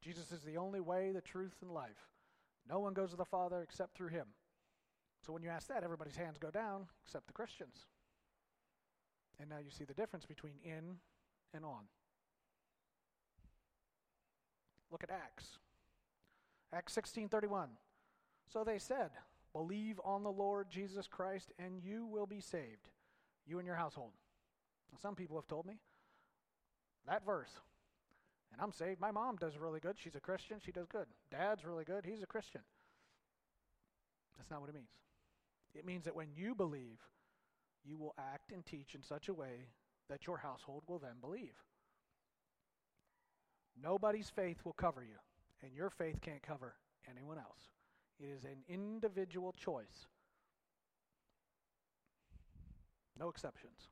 [0.00, 2.08] Jesus is the only way, the truth, and life.
[2.68, 4.26] No one goes to the Father except through him.
[5.26, 7.86] So when you ask that, everybody's hands go down except the Christians.
[9.40, 10.98] And now you see the difference between in
[11.54, 11.84] and on.
[14.90, 15.58] Look at Acts.
[16.72, 17.76] Acts 16:31.
[18.46, 19.10] So they said,
[19.52, 22.90] "Believe on the Lord Jesus Christ and you will be saved,
[23.44, 24.16] you and your household."
[24.90, 25.80] Now, some people have told me
[27.04, 27.60] that verse
[28.52, 29.00] and I'm saved.
[29.00, 29.96] My mom does really good.
[29.98, 30.58] She's a Christian.
[30.64, 31.06] She does good.
[31.30, 32.04] Dad's really good.
[32.04, 32.62] He's a Christian.
[34.36, 34.90] That's not what it means.
[35.74, 36.98] It means that when you believe,
[37.84, 39.66] you will act and teach in such a way
[40.08, 41.54] that your household will then believe.
[43.80, 45.18] Nobody's faith will cover you,
[45.62, 46.74] and your faith can't cover
[47.08, 47.68] anyone else.
[48.18, 50.08] It is an individual choice
[53.18, 53.88] No exceptions.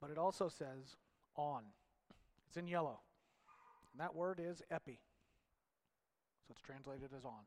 [0.00, 0.96] But it also says
[1.36, 1.62] on.
[2.52, 3.00] It's in yellow.
[3.92, 5.00] And that word is epi.
[6.46, 7.46] So it's translated as on.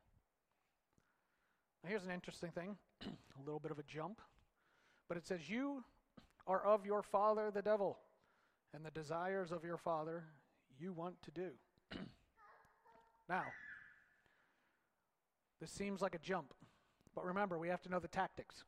[1.84, 4.20] Now here's an interesting thing, a little bit of a jump.
[5.08, 5.84] But it says, You
[6.48, 8.00] are of your father the devil,
[8.74, 10.24] and the desires of your father
[10.80, 11.50] you want to do.
[13.30, 13.44] now,
[15.62, 16.52] this seems like a jump,
[17.14, 18.64] but remember, we have to know the tactics.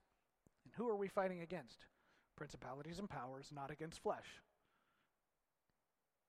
[0.66, 1.88] And who are we fighting against?
[2.36, 4.44] Principalities and powers, not against flesh.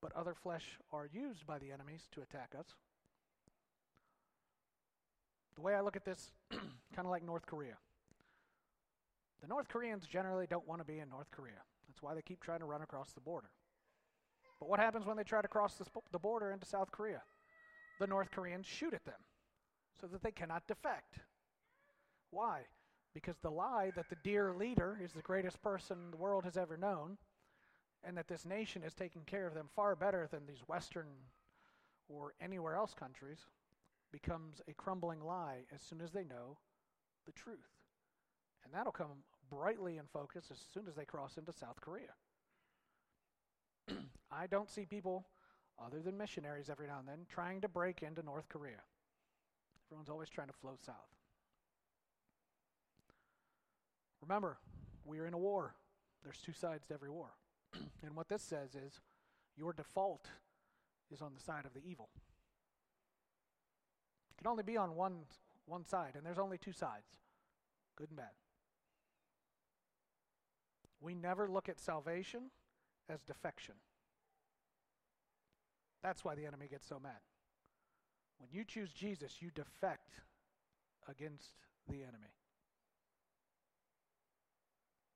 [0.01, 2.67] But other flesh are used by the enemies to attack us.
[5.55, 7.75] The way I look at this, kind of like North Korea.
[9.41, 11.61] The North Koreans generally don't want to be in North Korea.
[11.87, 13.49] That's why they keep trying to run across the border.
[14.59, 17.21] But what happens when they try to cross the, sp- the border into South Korea?
[17.99, 19.19] The North Koreans shoot at them
[19.99, 21.19] so that they cannot defect.
[22.31, 22.61] Why?
[23.13, 26.77] Because the lie that the dear leader is the greatest person the world has ever
[26.77, 27.17] known
[28.03, 31.07] and that this nation is taking care of them far better than these Western
[32.07, 33.39] or anywhere else countries
[34.11, 36.57] becomes a crumbling lie as soon as they know
[37.25, 37.69] the truth.
[38.63, 42.13] And that'll come brightly in focus as soon as they cross into South Korea.
[44.31, 45.27] I don't see people,
[45.83, 48.81] other than missionaries every now and then, trying to break into North Korea.
[49.87, 50.95] Everyone's always trying to flow south.
[54.21, 54.57] Remember,
[55.05, 55.75] we are in a war.
[56.23, 57.29] There's two sides to every war.
[58.03, 59.01] and what this says is
[59.55, 60.27] your default
[61.11, 62.09] is on the side of the evil.
[64.31, 65.21] It can only be on one,
[65.65, 67.17] one side, and there's only two sides
[67.97, 68.31] good and bad.
[71.01, 72.43] We never look at salvation
[73.09, 73.75] as defection.
[76.01, 77.19] That's why the enemy gets so mad.
[78.37, 80.11] When you choose Jesus, you defect
[81.09, 81.51] against
[81.89, 82.33] the enemy.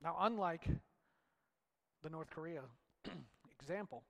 [0.01, 0.67] Now, unlike
[2.03, 2.61] the North Korea
[3.59, 4.03] example,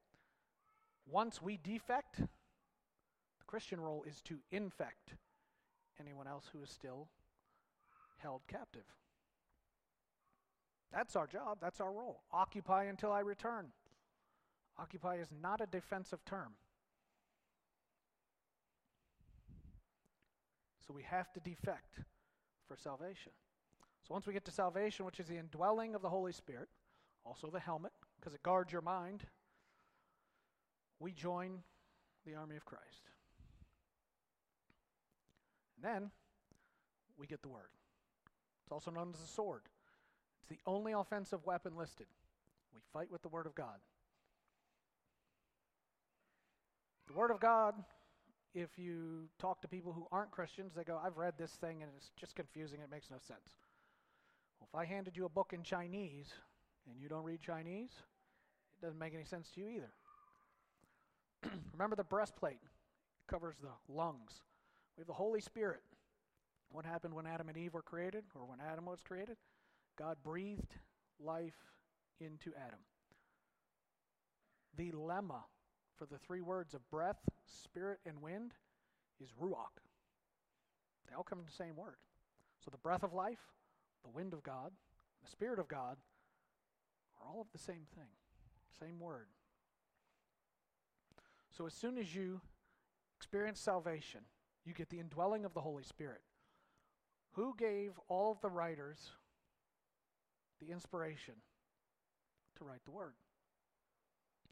[1.10, 5.16] once we defect, the Christian role is to infect
[6.00, 7.08] anyone else who is still
[8.18, 8.86] held captive.
[10.92, 12.22] That's our job, that's our role.
[12.32, 13.68] Occupy until I return.
[14.78, 16.54] Occupy is not a defensive term.
[20.88, 22.00] So we have to defect
[22.68, 23.32] for salvation.
[24.08, 26.68] So once we get to salvation, which is the indwelling of the Holy Spirit,
[27.26, 29.24] also the helmet, because it guards your mind,
[31.00, 31.60] we join
[32.26, 33.10] the army of Christ.
[35.76, 36.12] And then
[37.18, 37.70] we get the word.
[38.64, 39.64] It's also known as the sword.
[40.42, 42.08] It's the only offensive weapon listed.
[42.74, 43.80] We fight with the word of God.
[47.08, 47.76] The word of God,
[48.56, 51.92] if you talk to people who aren't Christians, they go, I've read this thing and
[51.98, 53.58] it's just confusing, it makes no sense.
[54.60, 56.34] Well, if I handed you a book in Chinese
[56.90, 57.92] and you don't read Chinese,
[58.74, 59.92] it doesn't make any sense to you either.
[61.74, 62.60] Remember the breastplate
[63.28, 64.42] covers the lungs.
[64.98, 65.82] We have the Holy Spirit.
[66.72, 69.38] What happened when Adam and Eve were created, or when Adam was created?
[69.98, 70.76] God breathed
[71.20, 71.54] life
[72.20, 72.80] into Adam.
[74.76, 75.44] The lemma
[75.98, 78.54] for the three words of breath, spirit, and wind
[79.22, 79.78] is ruach.
[81.08, 81.98] They all come from the same word.
[82.64, 83.52] So the breath of life,
[84.04, 84.72] the wind of God,
[85.24, 85.98] the Spirit of God
[87.20, 88.10] are all of the same thing,
[88.80, 89.28] same word.
[91.56, 92.42] So as soon as you
[93.18, 94.22] experience salvation,
[94.66, 96.22] you get the indwelling of the Holy Spirit.
[97.34, 99.12] Who gave all of the writers
[100.60, 101.36] the inspiration
[102.58, 103.14] to write the Word?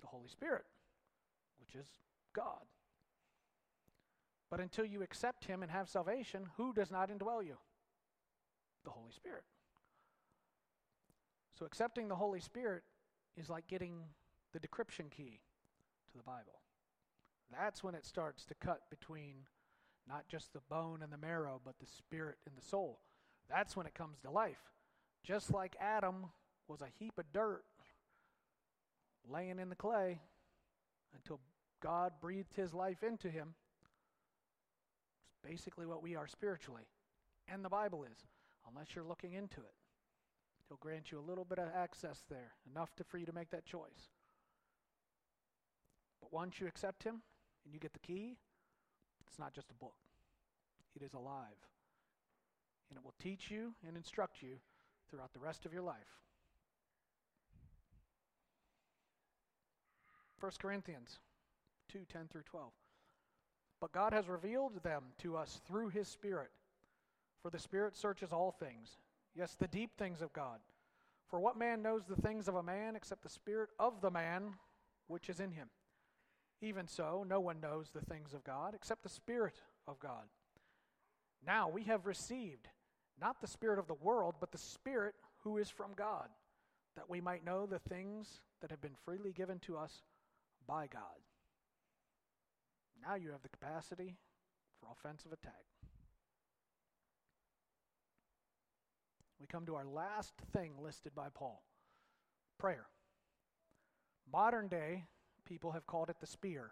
[0.02, 0.66] The Holy Spirit,
[1.60, 1.88] which is
[2.34, 2.66] God.
[4.50, 7.58] But until you accept Him and have salvation, who does not indwell you?
[8.84, 9.44] the Holy Spirit.
[11.62, 12.82] So accepting the Holy Spirit
[13.38, 14.00] is like getting
[14.52, 15.42] the decryption key
[16.12, 16.60] to the Bible.
[17.52, 19.46] That's when it starts to cut between
[20.10, 23.02] not just the bone and the marrow, but the spirit and the soul.
[23.48, 24.72] That's when it comes to life.
[25.24, 26.32] Just like Adam
[26.68, 27.64] was a heap of dirt
[29.32, 30.20] laying in the clay
[31.14, 31.40] until
[31.80, 33.54] God breathed his life into him.
[35.30, 36.88] It's basically what we are spiritually.
[37.48, 38.18] And the Bible is
[38.68, 39.76] unless you're looking into it.
[40.72, 43.50] He'll grant you a little bit of access there, enough to, for you to make
[43.50, 44.08] that choice.
[46.22, 47.22] But once you accept Him
[47.66, 48.38] and you get the key,
[49.28, 49.98] it's not just a book,
[50.96, 51.60] it is alive.
[52.90, 54.60] And it will teach you and instruct you
[55.10, 55.98] throughout the rest of your life.
[60.40, 61.20] 1 Corinthians
[61.92, 62.72] 2 10 through 12.
[63.82, 66.52] But God has revealed them to us through His Spirit.
[67.42, 69.01] For the Spirit searches all things,
[69.36, 70.60] yes, the deep things of God.
[71.30, 74.54] For what man knows the things of a man except the spirit of the man
[75.08, 75.70] which is in him?
[76.62, 79.56] Even so, no one knows the things of God except the Spirit
[79.88, 80.26] of God.
[81.46, 82.68] Now we have received
[83.20, 86.30] not the Spirit of the world, but the Spirit who is from God,
[86.96, 90.04] that we might know the things that have been freely given to us
[90.68, 91.02] by God.
[93.02, 94.18] Now you have the capacity
[94.80, 95.66] for offensive attack.
[99.42, 101.64] We come to our last thing listed by Paul
[102.60, 102.86] prayer.
[104.32, 105.06] Modern day
[105.46, 106.72] people have called it the spear.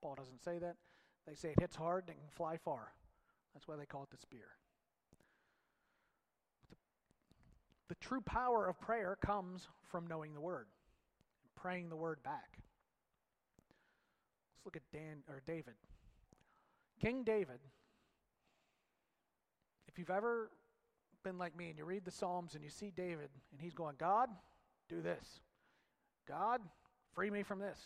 [0.00, 0.76] Paul doesn't say that.
[1.26, 2.92] They say it hits hard and it can fly far.
[3.52, 4.46] That's why they call it the spear.
[6.70, 6.76] The,
[7.88, 10.66] the true power of prayer comes from knowing the word
[11.64, 12.58] praying the word back.
[14.52, 15.72] Let's look at Dan or David.
[17.00, 17.60] King David,
[19.88, 20.50] if you've ever
[21.24, 23.96] been like me and you read the Psalms and you see David and he's going,
[23.98, 24.28] God,
[24.88, 25.40] do this.
[26.28, 26.60] God,
[27.14, 27.78] free me from this.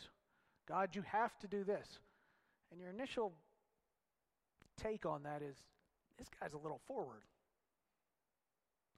[0.69, 2.01] God, you have to do this.
[2.71, 3.33] And your initial
[4.77, 5.57] take on that is
[6.19, 7.23] this guy's a little forward.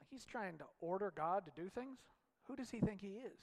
[0.01, 1.99] Like he's trying to order God to do things.
[2.49, 3.39] Who does he think he is?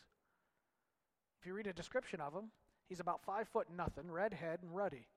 [1.40, 2.52] If you read a description of him,
[2.90, 5.08] he's about five foot nothing, red head, and ruddy.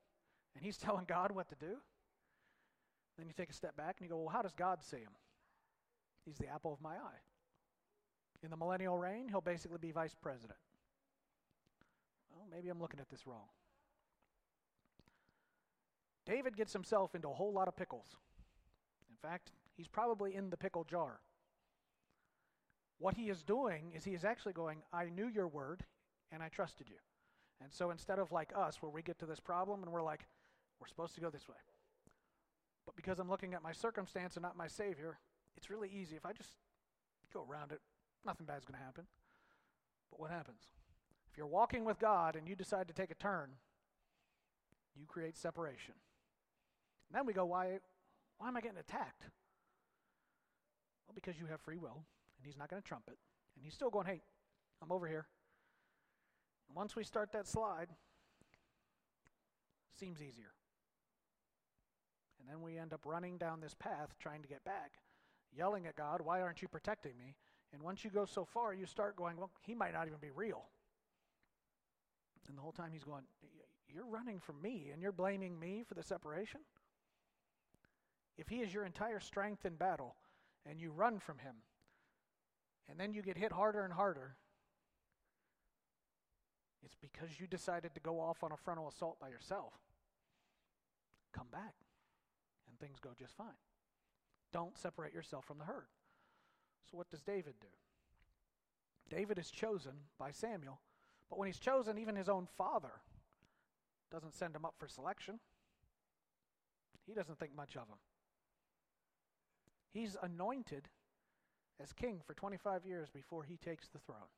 [0.55, 1.77] And he's telling God what to do.
[3.19, 5.13] Then you take a step back and you go, well, how does God see him?
[6.25, 7.21] He's the apple of my eye.
[8.43, 10.59] In the millennial reign, he'll basically be vice president.
[12.33, 13.49] Well, maybe I'm looking at this wrong.
[16.27, 18.17] David gets himself into a whole lot of pickles.
[19.11, 21.21] In fact, he's probably in the pickle jar.
[22.99, 25.85] What he is doing is he is actually going, I knew your word
[26.31, 26.97] and I trusted you.
[27.63, 30.27] And so instead of like us, where we get to this problem and we're like,
[30.81, 31.57] we're supposed to go this way.
[32.87, 35.19] But because I'm looking at my circumstance and not my Savior,
[35.61, 36.17] it's really easy.
[36.17, 36.49] If I just
[37.35, 37.81] go around it,
[38.25, 39.05] nothing bad's going to happen.
[40.11, 40.63] But what happens?
[41.31, 43.51] If you're walking with God and you decide to take a turn,
[44.99, 45.95] you create separation.
[47.09, 47.79] And then we go, why,
[48.39, 49.25] why am I getting attacked?
[51.07, 52.05] Well, because you have free will,
[52.39, 53.19] and He's not going to trump it.
[53.55, 54.23] And He's still going, hey,
[54.83, 55.27] I'm over here.
[56.69, 57.89] And once we start that slide,
[59.99, 60.53] seems easier.
[62.41, 64.93] And then we end up running down this path trying to get back
[65.57, 67.37] yelling at God, Why aren't you protecting me?
[67.73, 70.31] And once you go so far, you start going, Well, he might not even be
[70.31, 70.65] real.
[72.49, 73.23] And the whole time he's going,
[73.89, 76.61] You're running from me and you're blaming me for the separation?
[78.37, 80.17] If he is your entire strength in battle
[80.67, 81.57] and you run from him,
[82.89, 84.37] and then you get hit harder and harder,
[86.83, 89.75] it's because you decided to go off on a frontal assault by yourself.
[91.33, 91.75] Come back,
[92.69, 93.47] and things go just fine.
[94.53, 95.87] Don't separate yourself from the herd.
[96.91, 97.69] So, what does David do?
[99.09, 100.81] David is chosen by Samuel,
[101.29, 103.01] but when he's chosen, even his own father
[104.11, 105.39] doesn't send him up for selection.
[107.07, 107.99] He doesn't think much of him.
[109.93, 110.89] He's anointed
[111.81, 114.31] as king for 25 years before he takes the throne.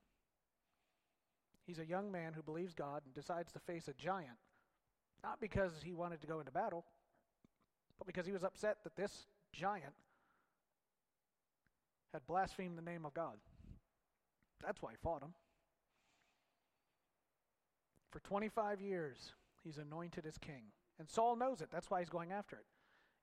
[1.66, 4.38] He's a young man who believes God and decides to face a giant,
[5.22, 6.84] not because he wanted to go into battle,
[7.98, 9.94] but because he was upset that this giant
[12.12, 13.36] had blasphemed the name of God.
[14.64, 15.34] That's why he fought him.
[18.10, 19.32] For 25 years,
[19.64, 20.64] he's anointed as king.
[20.98, 21.68] And Saul knows it.
[21.72, 22.66] That's why he's going after it.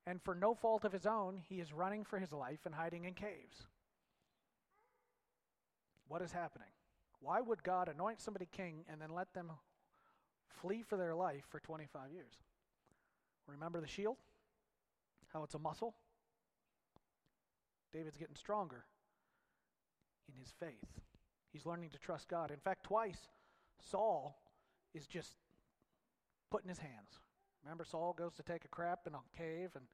[0.07, 3.05] And for no fault of his own, he is running for his life and hiding
[3.05, 3.67] in caves.
[6.07, 6.69] What is happening?
[7.21, 9.51] Why would God anoint somebody king and then let them
[10.61, 12.33] flee for their life for 25 years?
[13.47, 14.17] Remember the shield?
[15.31, 15.93] How it's a muscle?
[17.91, 18.85] David's getting stronger
[20.27, 21.01] in his faith.
[21.51, 22.51] He's learning to trust God.
[22.51, 23.27] In fact, twice,
[23.89, 24.37] Saul
[24.93, 25.35] is just
[26.51, 27.19] putting his hands.
[27.63, 29.85] Remember, Saul goes to take a crap in a cave, and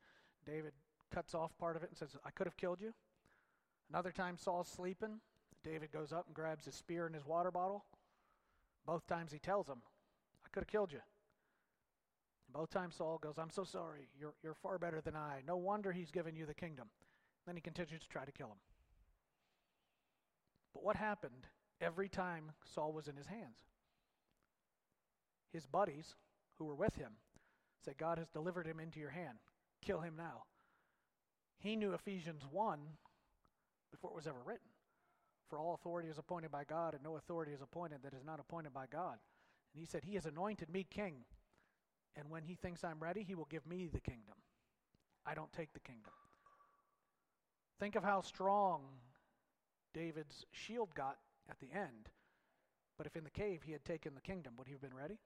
[0.46, 0.74] David
[1.14, 2.94] cuts off part of it and says, I could have killed you.
[3.90, 5.20] Another time, Saul's sleeping.
[5.64, 7.86] David goes up and grabs his spear and his water bottle.
[8.86, 9.82] Both times he tells him,
[10.46, 11.00] I could have killed you.
[12.48, 14.10] And Both times Saul goes, I'm so sorry.
[14.20, 15.42] You're, you're far better than I.
[15.48, 16.88] No wonder he's given you the kingdom.
[17.46, 18.60] Then he continues to try to kill him.
[20.74, 21.48] But what happened
[21.80, 23.60] every time Saul was in his hands?
[25.54, 26.16] His buddies
[26.56, 27.14] who were with him
[27.84, 29.38] said, God has delivered him into your hand.
[29.82, 30.44] Kill him now.
[31.60, 32.80] He knew Ephesians 1
[33.92, 34.68] before it was ever written.
[35.50, 38.40] For all authority is appointed by God, and no authority is appointed that is not
[38.40, 39.18] appointed by God.
[39.74, 41.24] And he said, He has anointed me king.
[42.16, 44.36] And when he thinks I'm ready, he will give me the kingdom.
[45.26, 46.14] I don't take the kingdom.
[47.80, 48.82] Think of how strong
[49.94, 51.18] David's shield got
[51.50, 52.10] at the end.
[52.98, 55.20] But if in the cave he had taken the kingdom, would he have been ready?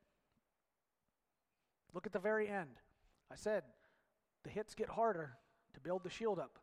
[1.94, 2.80] Look at the very end.
[3.32, 3.64] I said
[4.44, 5.38] the hits get harder
[5.74, 6.60] to build the shield up.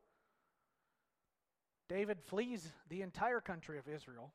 [1.89, 4.33] David flees the entire country of Israel.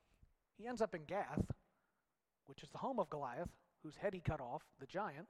[0.56, 1.44] He ends up in Gath,
[2.46, 3.50] which is the home of Goliath,
[3.82, 5.28] whose head he cut off, the giant.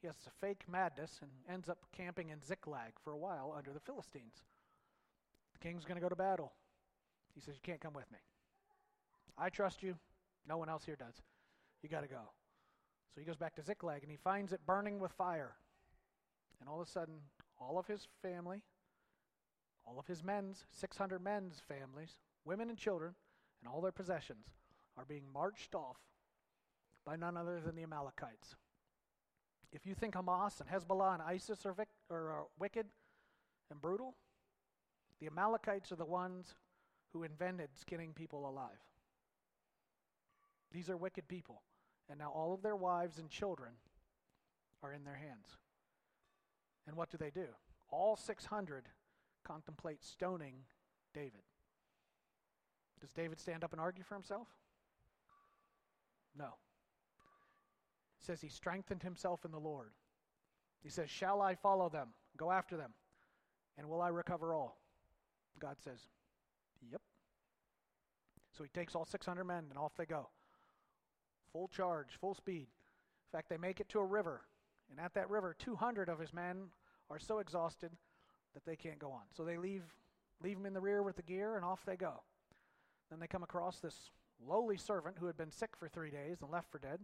[0.00, 3.72] He has a fake madness and ends up camping in Ziklag for a while under
[3.72, 4.42] the Philistines.
[5.62, 6.52] King's going to go to battle.
[7.34, 8.18] He says, You can't come with me.
[9.38, 9.96] I trust you.
[10.46, 11.14] No one else here does.
[11.82, 12.32] You got to go.
[13.14, 15.52] So he goes back to Ziklag and he finds it burning with fire.
[16.60, 17.14] And all of a sudden,
[17.60, 18.62] all of his family,
[19.86, 23.14] all of his men's, 600 men's families, women and children,
[23.60, 24.46] and all their possessions
[24.96, 25.96] are being marched off
[27.04, 28.56] by none other than the Amalekites.
[29.72, 32.86] If you think Hamas and Hezbollah and ISIS are, vic- are wicked
[33.70, 34.14] and brutal,
[35.22, 36.56] the Amalekites are the ones
[37.12, 38.82] who invented skinning people alive.
[40.72, 41.62] These are wicked people.
[42.10, 43.70] And now all of their wives and children
[44.82, 45.58] are in their hands.
[46.88, 47.46] And what do they do?
[47.92, 48.88] All 600
[49.44, 50.54] contemplate stoning
[51.14, 51.44] David.
[53.00, 54.48] Does David stand up and argue for himself?
[56.36, 56.54] No.
[58.18, 59.92] Says he strengthened himself in the Lord.
[60.82, 62.08] He says, Shall I follow them?
[62.36, 62.94] Go after them.
[63.78, 64.81] And will I recover all?
[65.60, 66.00] God says,
[66.90, 67.00] Yep.
[68.56, 70.28] So he takes all 600 men and off they go.
[71.52, 72.66] Full charge, full speed.
[72.66, 74.42] In fact, they make it to a river.
[74.90, 76.68] And at that river, 200 of his men
[77.10, 77.92] are so exhausted
[78.54, 79.22] that they can't go on.
[79.34, 79.84] So they leave,
[80.42, 82.22] leave him in the rear with the gear and off they go.
[83.10, 84.10] Then they come across this
[84.46, 86.98] lowly servant who had been sick for three days and left for dead.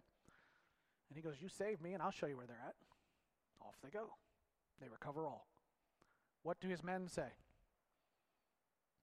[1.09, 2.75] And he goes, You saved me, and I'll show you where they're at.
[3.63, 4.11] Off they go.
[4.81, 5.47] They recover all.
[6.43, 7.29] What do his men say?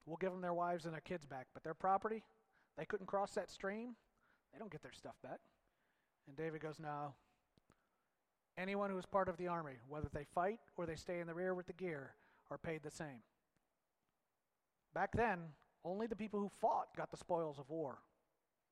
[0.06, 2.24] We'll give them their wives and their kids back, but their property,
[2.78, 3.96] they couldn't cross that stream.
[4.54, 5.40] They don't get their stuff back.
[6.28, 7.14] And David goes, No.
[8.58, 11.34] Anyone who is part of the army, whether they fight or they stay in the
[11.34, 12.12] rear with the gear,
[12.50, 13.24] are paid the same.
[14.94, 15.40] Back then,
[15.84, 18.00] only the people who fought got the spoils of war,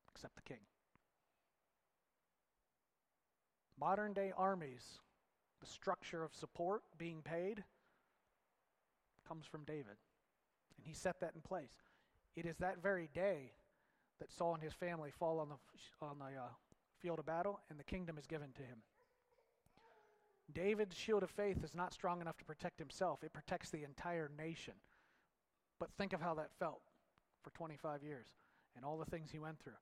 [0.10, 0.62] except the king.
[3.78, 5.00] Modern day armies,
[5.60, 7.64] the structure of support being paid
[9.28, 9.98] comes from David.
[10.84, 11.72] And he set that in place.
[12.36, 13.54] It is that very day
[14.20, 16.48] that Saul and his family fall on the, on the uh,
[17.00, 18.80] field of battle, and the kingdom is given to him.
[20.54, 24.30] David's shield of faith is not strong enough to protect himself, it protects the entire
[24.38, 24.74] nation.
[25.80, 26.82] But think of how that felt
[27.42, 28.28] for 25 years
[28.76, 29.74] and all the things he went through.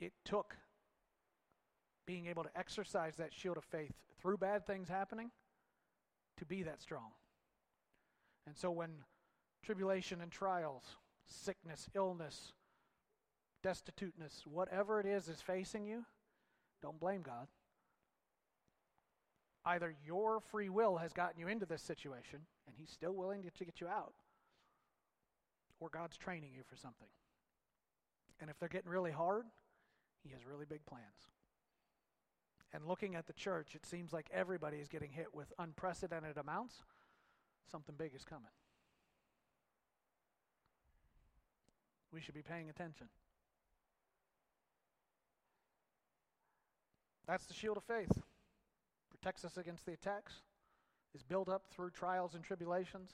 [0.00, 0.56] It took
[2.06, 5.30] being able to exercise that shield of faith through bad things happening
[6.38, 7.12] to be that strong.
[8.46, 8.90] And so when
[9.64, 10.96] tribulation and trials,
[11.26, 12.52] sickness, illness,
[13.64, 16.04] destituteness, whatever it is is facing you,
[16.82, 17.48] don't blame God.
[19.64, 23.64] Either your free will has gotten you into this situation and He's still willing to
[23.64, 24.14] get you out,
[25.80, 27.08] or God's training you for something.
[28.40, 29.46] And if they're getting really hard,
[30.22, 31.30] He has really big plans.
[32.74, 36.82] And looking at the church, it seems like everybody is getting hit with unprecedented amounts.
[37.70, 38.50] Something big is coming.
[42.14, 43.08] We should be paying attention.
[47.26, 48.12] That's the shield of faith.
[49.10, 50.34] Protects us against the attacks,
[51.14, 53.10] is built up through trials and tribulations,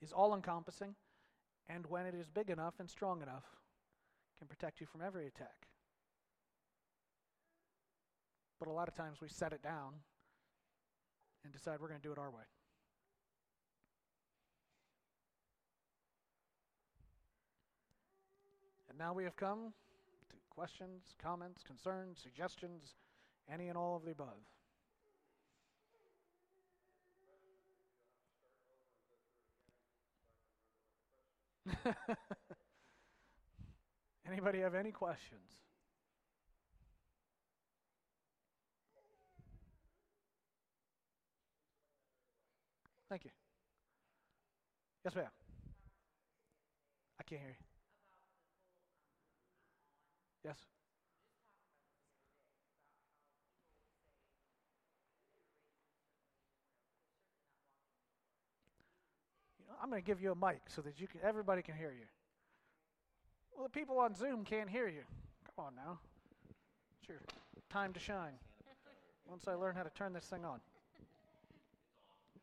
[0.00, 0.94] is all encompassing,
[1.68, 3.44] and when it is big enough and strong enough,
[4.38, 5.66] can protect you from every attack.
[8.60, 9.94] But a lot of times we set it down
[11.42, 12.44] and decide we're going to do it our way.
[18.92, 19.72] And now we have come
[20.28, 22.94] to questions, comments, concerns, suggestions,
[23.50, 24.36] any and all of the above.
[34.28, 35.40] Anybody have any questions?
[43.08, 43.30] Thank you.
[45.02, 45.28] Yes, ma'am.
[47.18, 47.61] I can't hear you.
[50.44, 50.56] Yes.
[59.60, 61.76] You know, I'm going to give you a mic so that you can everybody can
[61.76, 62.06] hear you.
[63.56, 65.02] Well, the people on Zoom can't hear you.
[65.54, 65.98] Come on now.
[67.00, 67.18] It's your
[67.70, 68.32] time to shine.
[69.26, 70.60] Once I learn how to turn this thing on.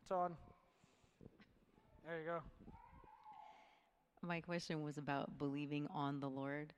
[0.00, 0.34] It's on.
[2.06, 2.38] There you go.
[4.22, 6.72] My question was about believing on the Lord,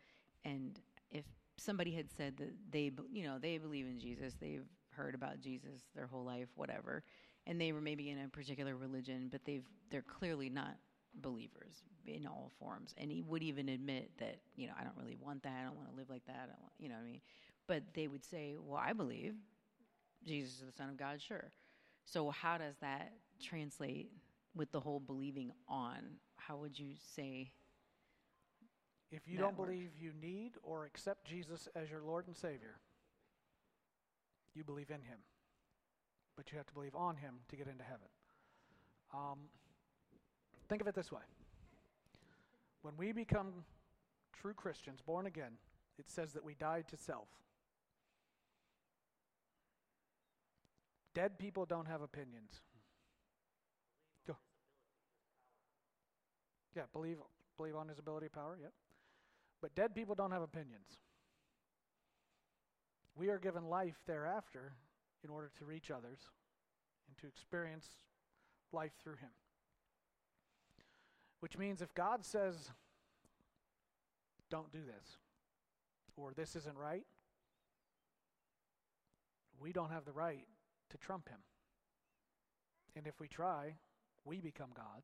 [0.45, 0.79] and
[1.13, 1.25] if
[1.57, 5.83] somebody had said that they, you know, they believe in Jesus, they've heard about Jesus
[5.95, 7.05] their whole life, whatever,
[7.47, 10.77] and they were maybe in a particular religion, but they've they're clearly not
[11.21, 15.17] believers in all forms, and he would even admit that, you know, I don't really
[15.21, 17.03] want that, I don't want to live like that, I don't want, you know what
[17.03, 17.21] I mean?
[17.69, 19.35] But they would say, well, I believe
[20.27, 21.51] Jesus is the Son of God, sure.
[22.05, 24.11] So how does that translate
[24.55, 25.99] with the whole believing on?
[26.37, 27.53] How would you say?
[29.13, 32.81] If you don't believe you need or accept Jesus as your Lord and Savior,
[34.55, 35.19] you believe in Him.
[36.35, 38.09] But you have to believe on Him to get into heaven.
[39.13, 39.39] Um,
[40.67, 41.21] think of it this way
[42.81, 43.65] when we become
[44.41, 45.53] true Christians, born again,
[45.99, 47.29] it says that we died to self.
[51.15, 52.63] Dead people don't have opinions.
[54.27, 54.37] Go.
[56.75, 57.19] Yeah, believe
[57.59, 58.73] believe on his ability power, yep.
[59.63, 60.99] But dead people don't have opinions.
[63.15, 64.73] We are given life thereafter
[65.23, 66.19] in order to reach others
[67.09, 67.87] and to experience
[68.73, 69.31] life through him.
[71.41, 72.71] Which means if God says,
[74.51, 75.17] don't do this,
[76.17, 77.05] or this isn't right,
[79.61, 80.47] we don't have the right
[80.91, 81.39] to trump him.
[82.97, 83.77] And if we try,
[84.25, 85.03] we become God.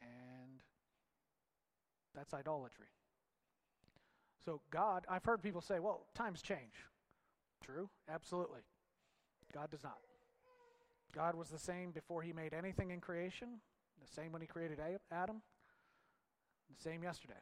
[0.00, 0.60] And
[2.14, 2.86] that's idolatry.
[4.46, 6.86] So, God, I've heard people say, well, times change.
[7.64, 8.60] True, absolutely.
[9.52, 9.98] God does not.
[11.12, 13.48] God was the same before he made anything in creation,
[14.00, 14.78] the same when he created
[15.10, 15.42] Adam,
[16.70, 17.34] the same yesterday.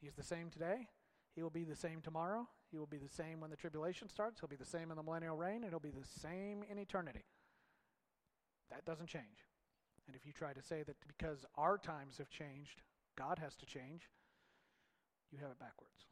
[0.00, 0.86] He's the same today.
[1.34, 2.46] He will be the same tomorrow.
[2.70, 4.38] He will be the same when the tribulation starts.
[4.38, 7.24] He'll be the same in the millennial reign, he'll be the same in eternity.
[8.70, 9.48] That doesn't change.
[10.06, 12.82] And if you try to say that because our times have changed,
[13.18, 14.08] God has to change,
[15.32, 16.11] you have it backwards.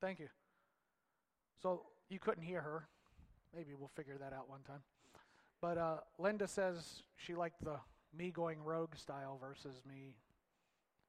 [0.00, 0.28] Thank you.
[1.62, 2.88] So you couldn't hear her.
[3.54, 4.82] Maybe we'll figure that out one time.
[5.60, 7.76] But uh, Linda says she liked the
[8.16, 10.16] me going rogue style versus me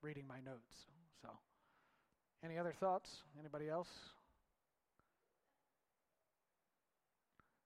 [0.01, 0.87] reading my notes.
[1.21, 1.29] So,
[2.43, 3.23] any other thoughts?
[3.39, 3.89] Anybody else?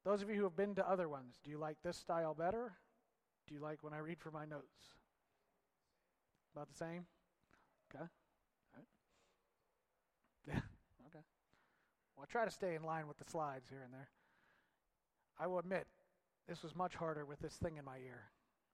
[0.04, 2.74] Those of you who have been to other ones, do you like this style better?
[3.48, 4.94] Do you like when I read from my notes?
[6.56, 7.06] About the same?
[7.90, 8.04] Okay.
[8.04, 8.86] All right.
[10.48, 10.60] Yeah.
[11.08, 11.24] Okay.
[12.16, 14.10] Well, I try to stay in line with the slides here and there.
[15.40, 15.86] I will admit,
[16.48, 18.24] this was much harder with this thing in my ear,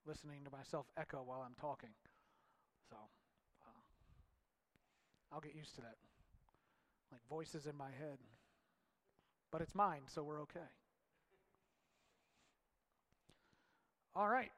[0.05, 1.89] listening to myself echo while I'm talking.
[2.89, 2.97] So,
[3.65, 3.81] uh,
[5.33, 5.95] I'll get used to that.
[7.11, 8.19] Like voices in my head.
[9.51, 10.69] But it's mine, so we're okay.
[14.15, 14.51] All right.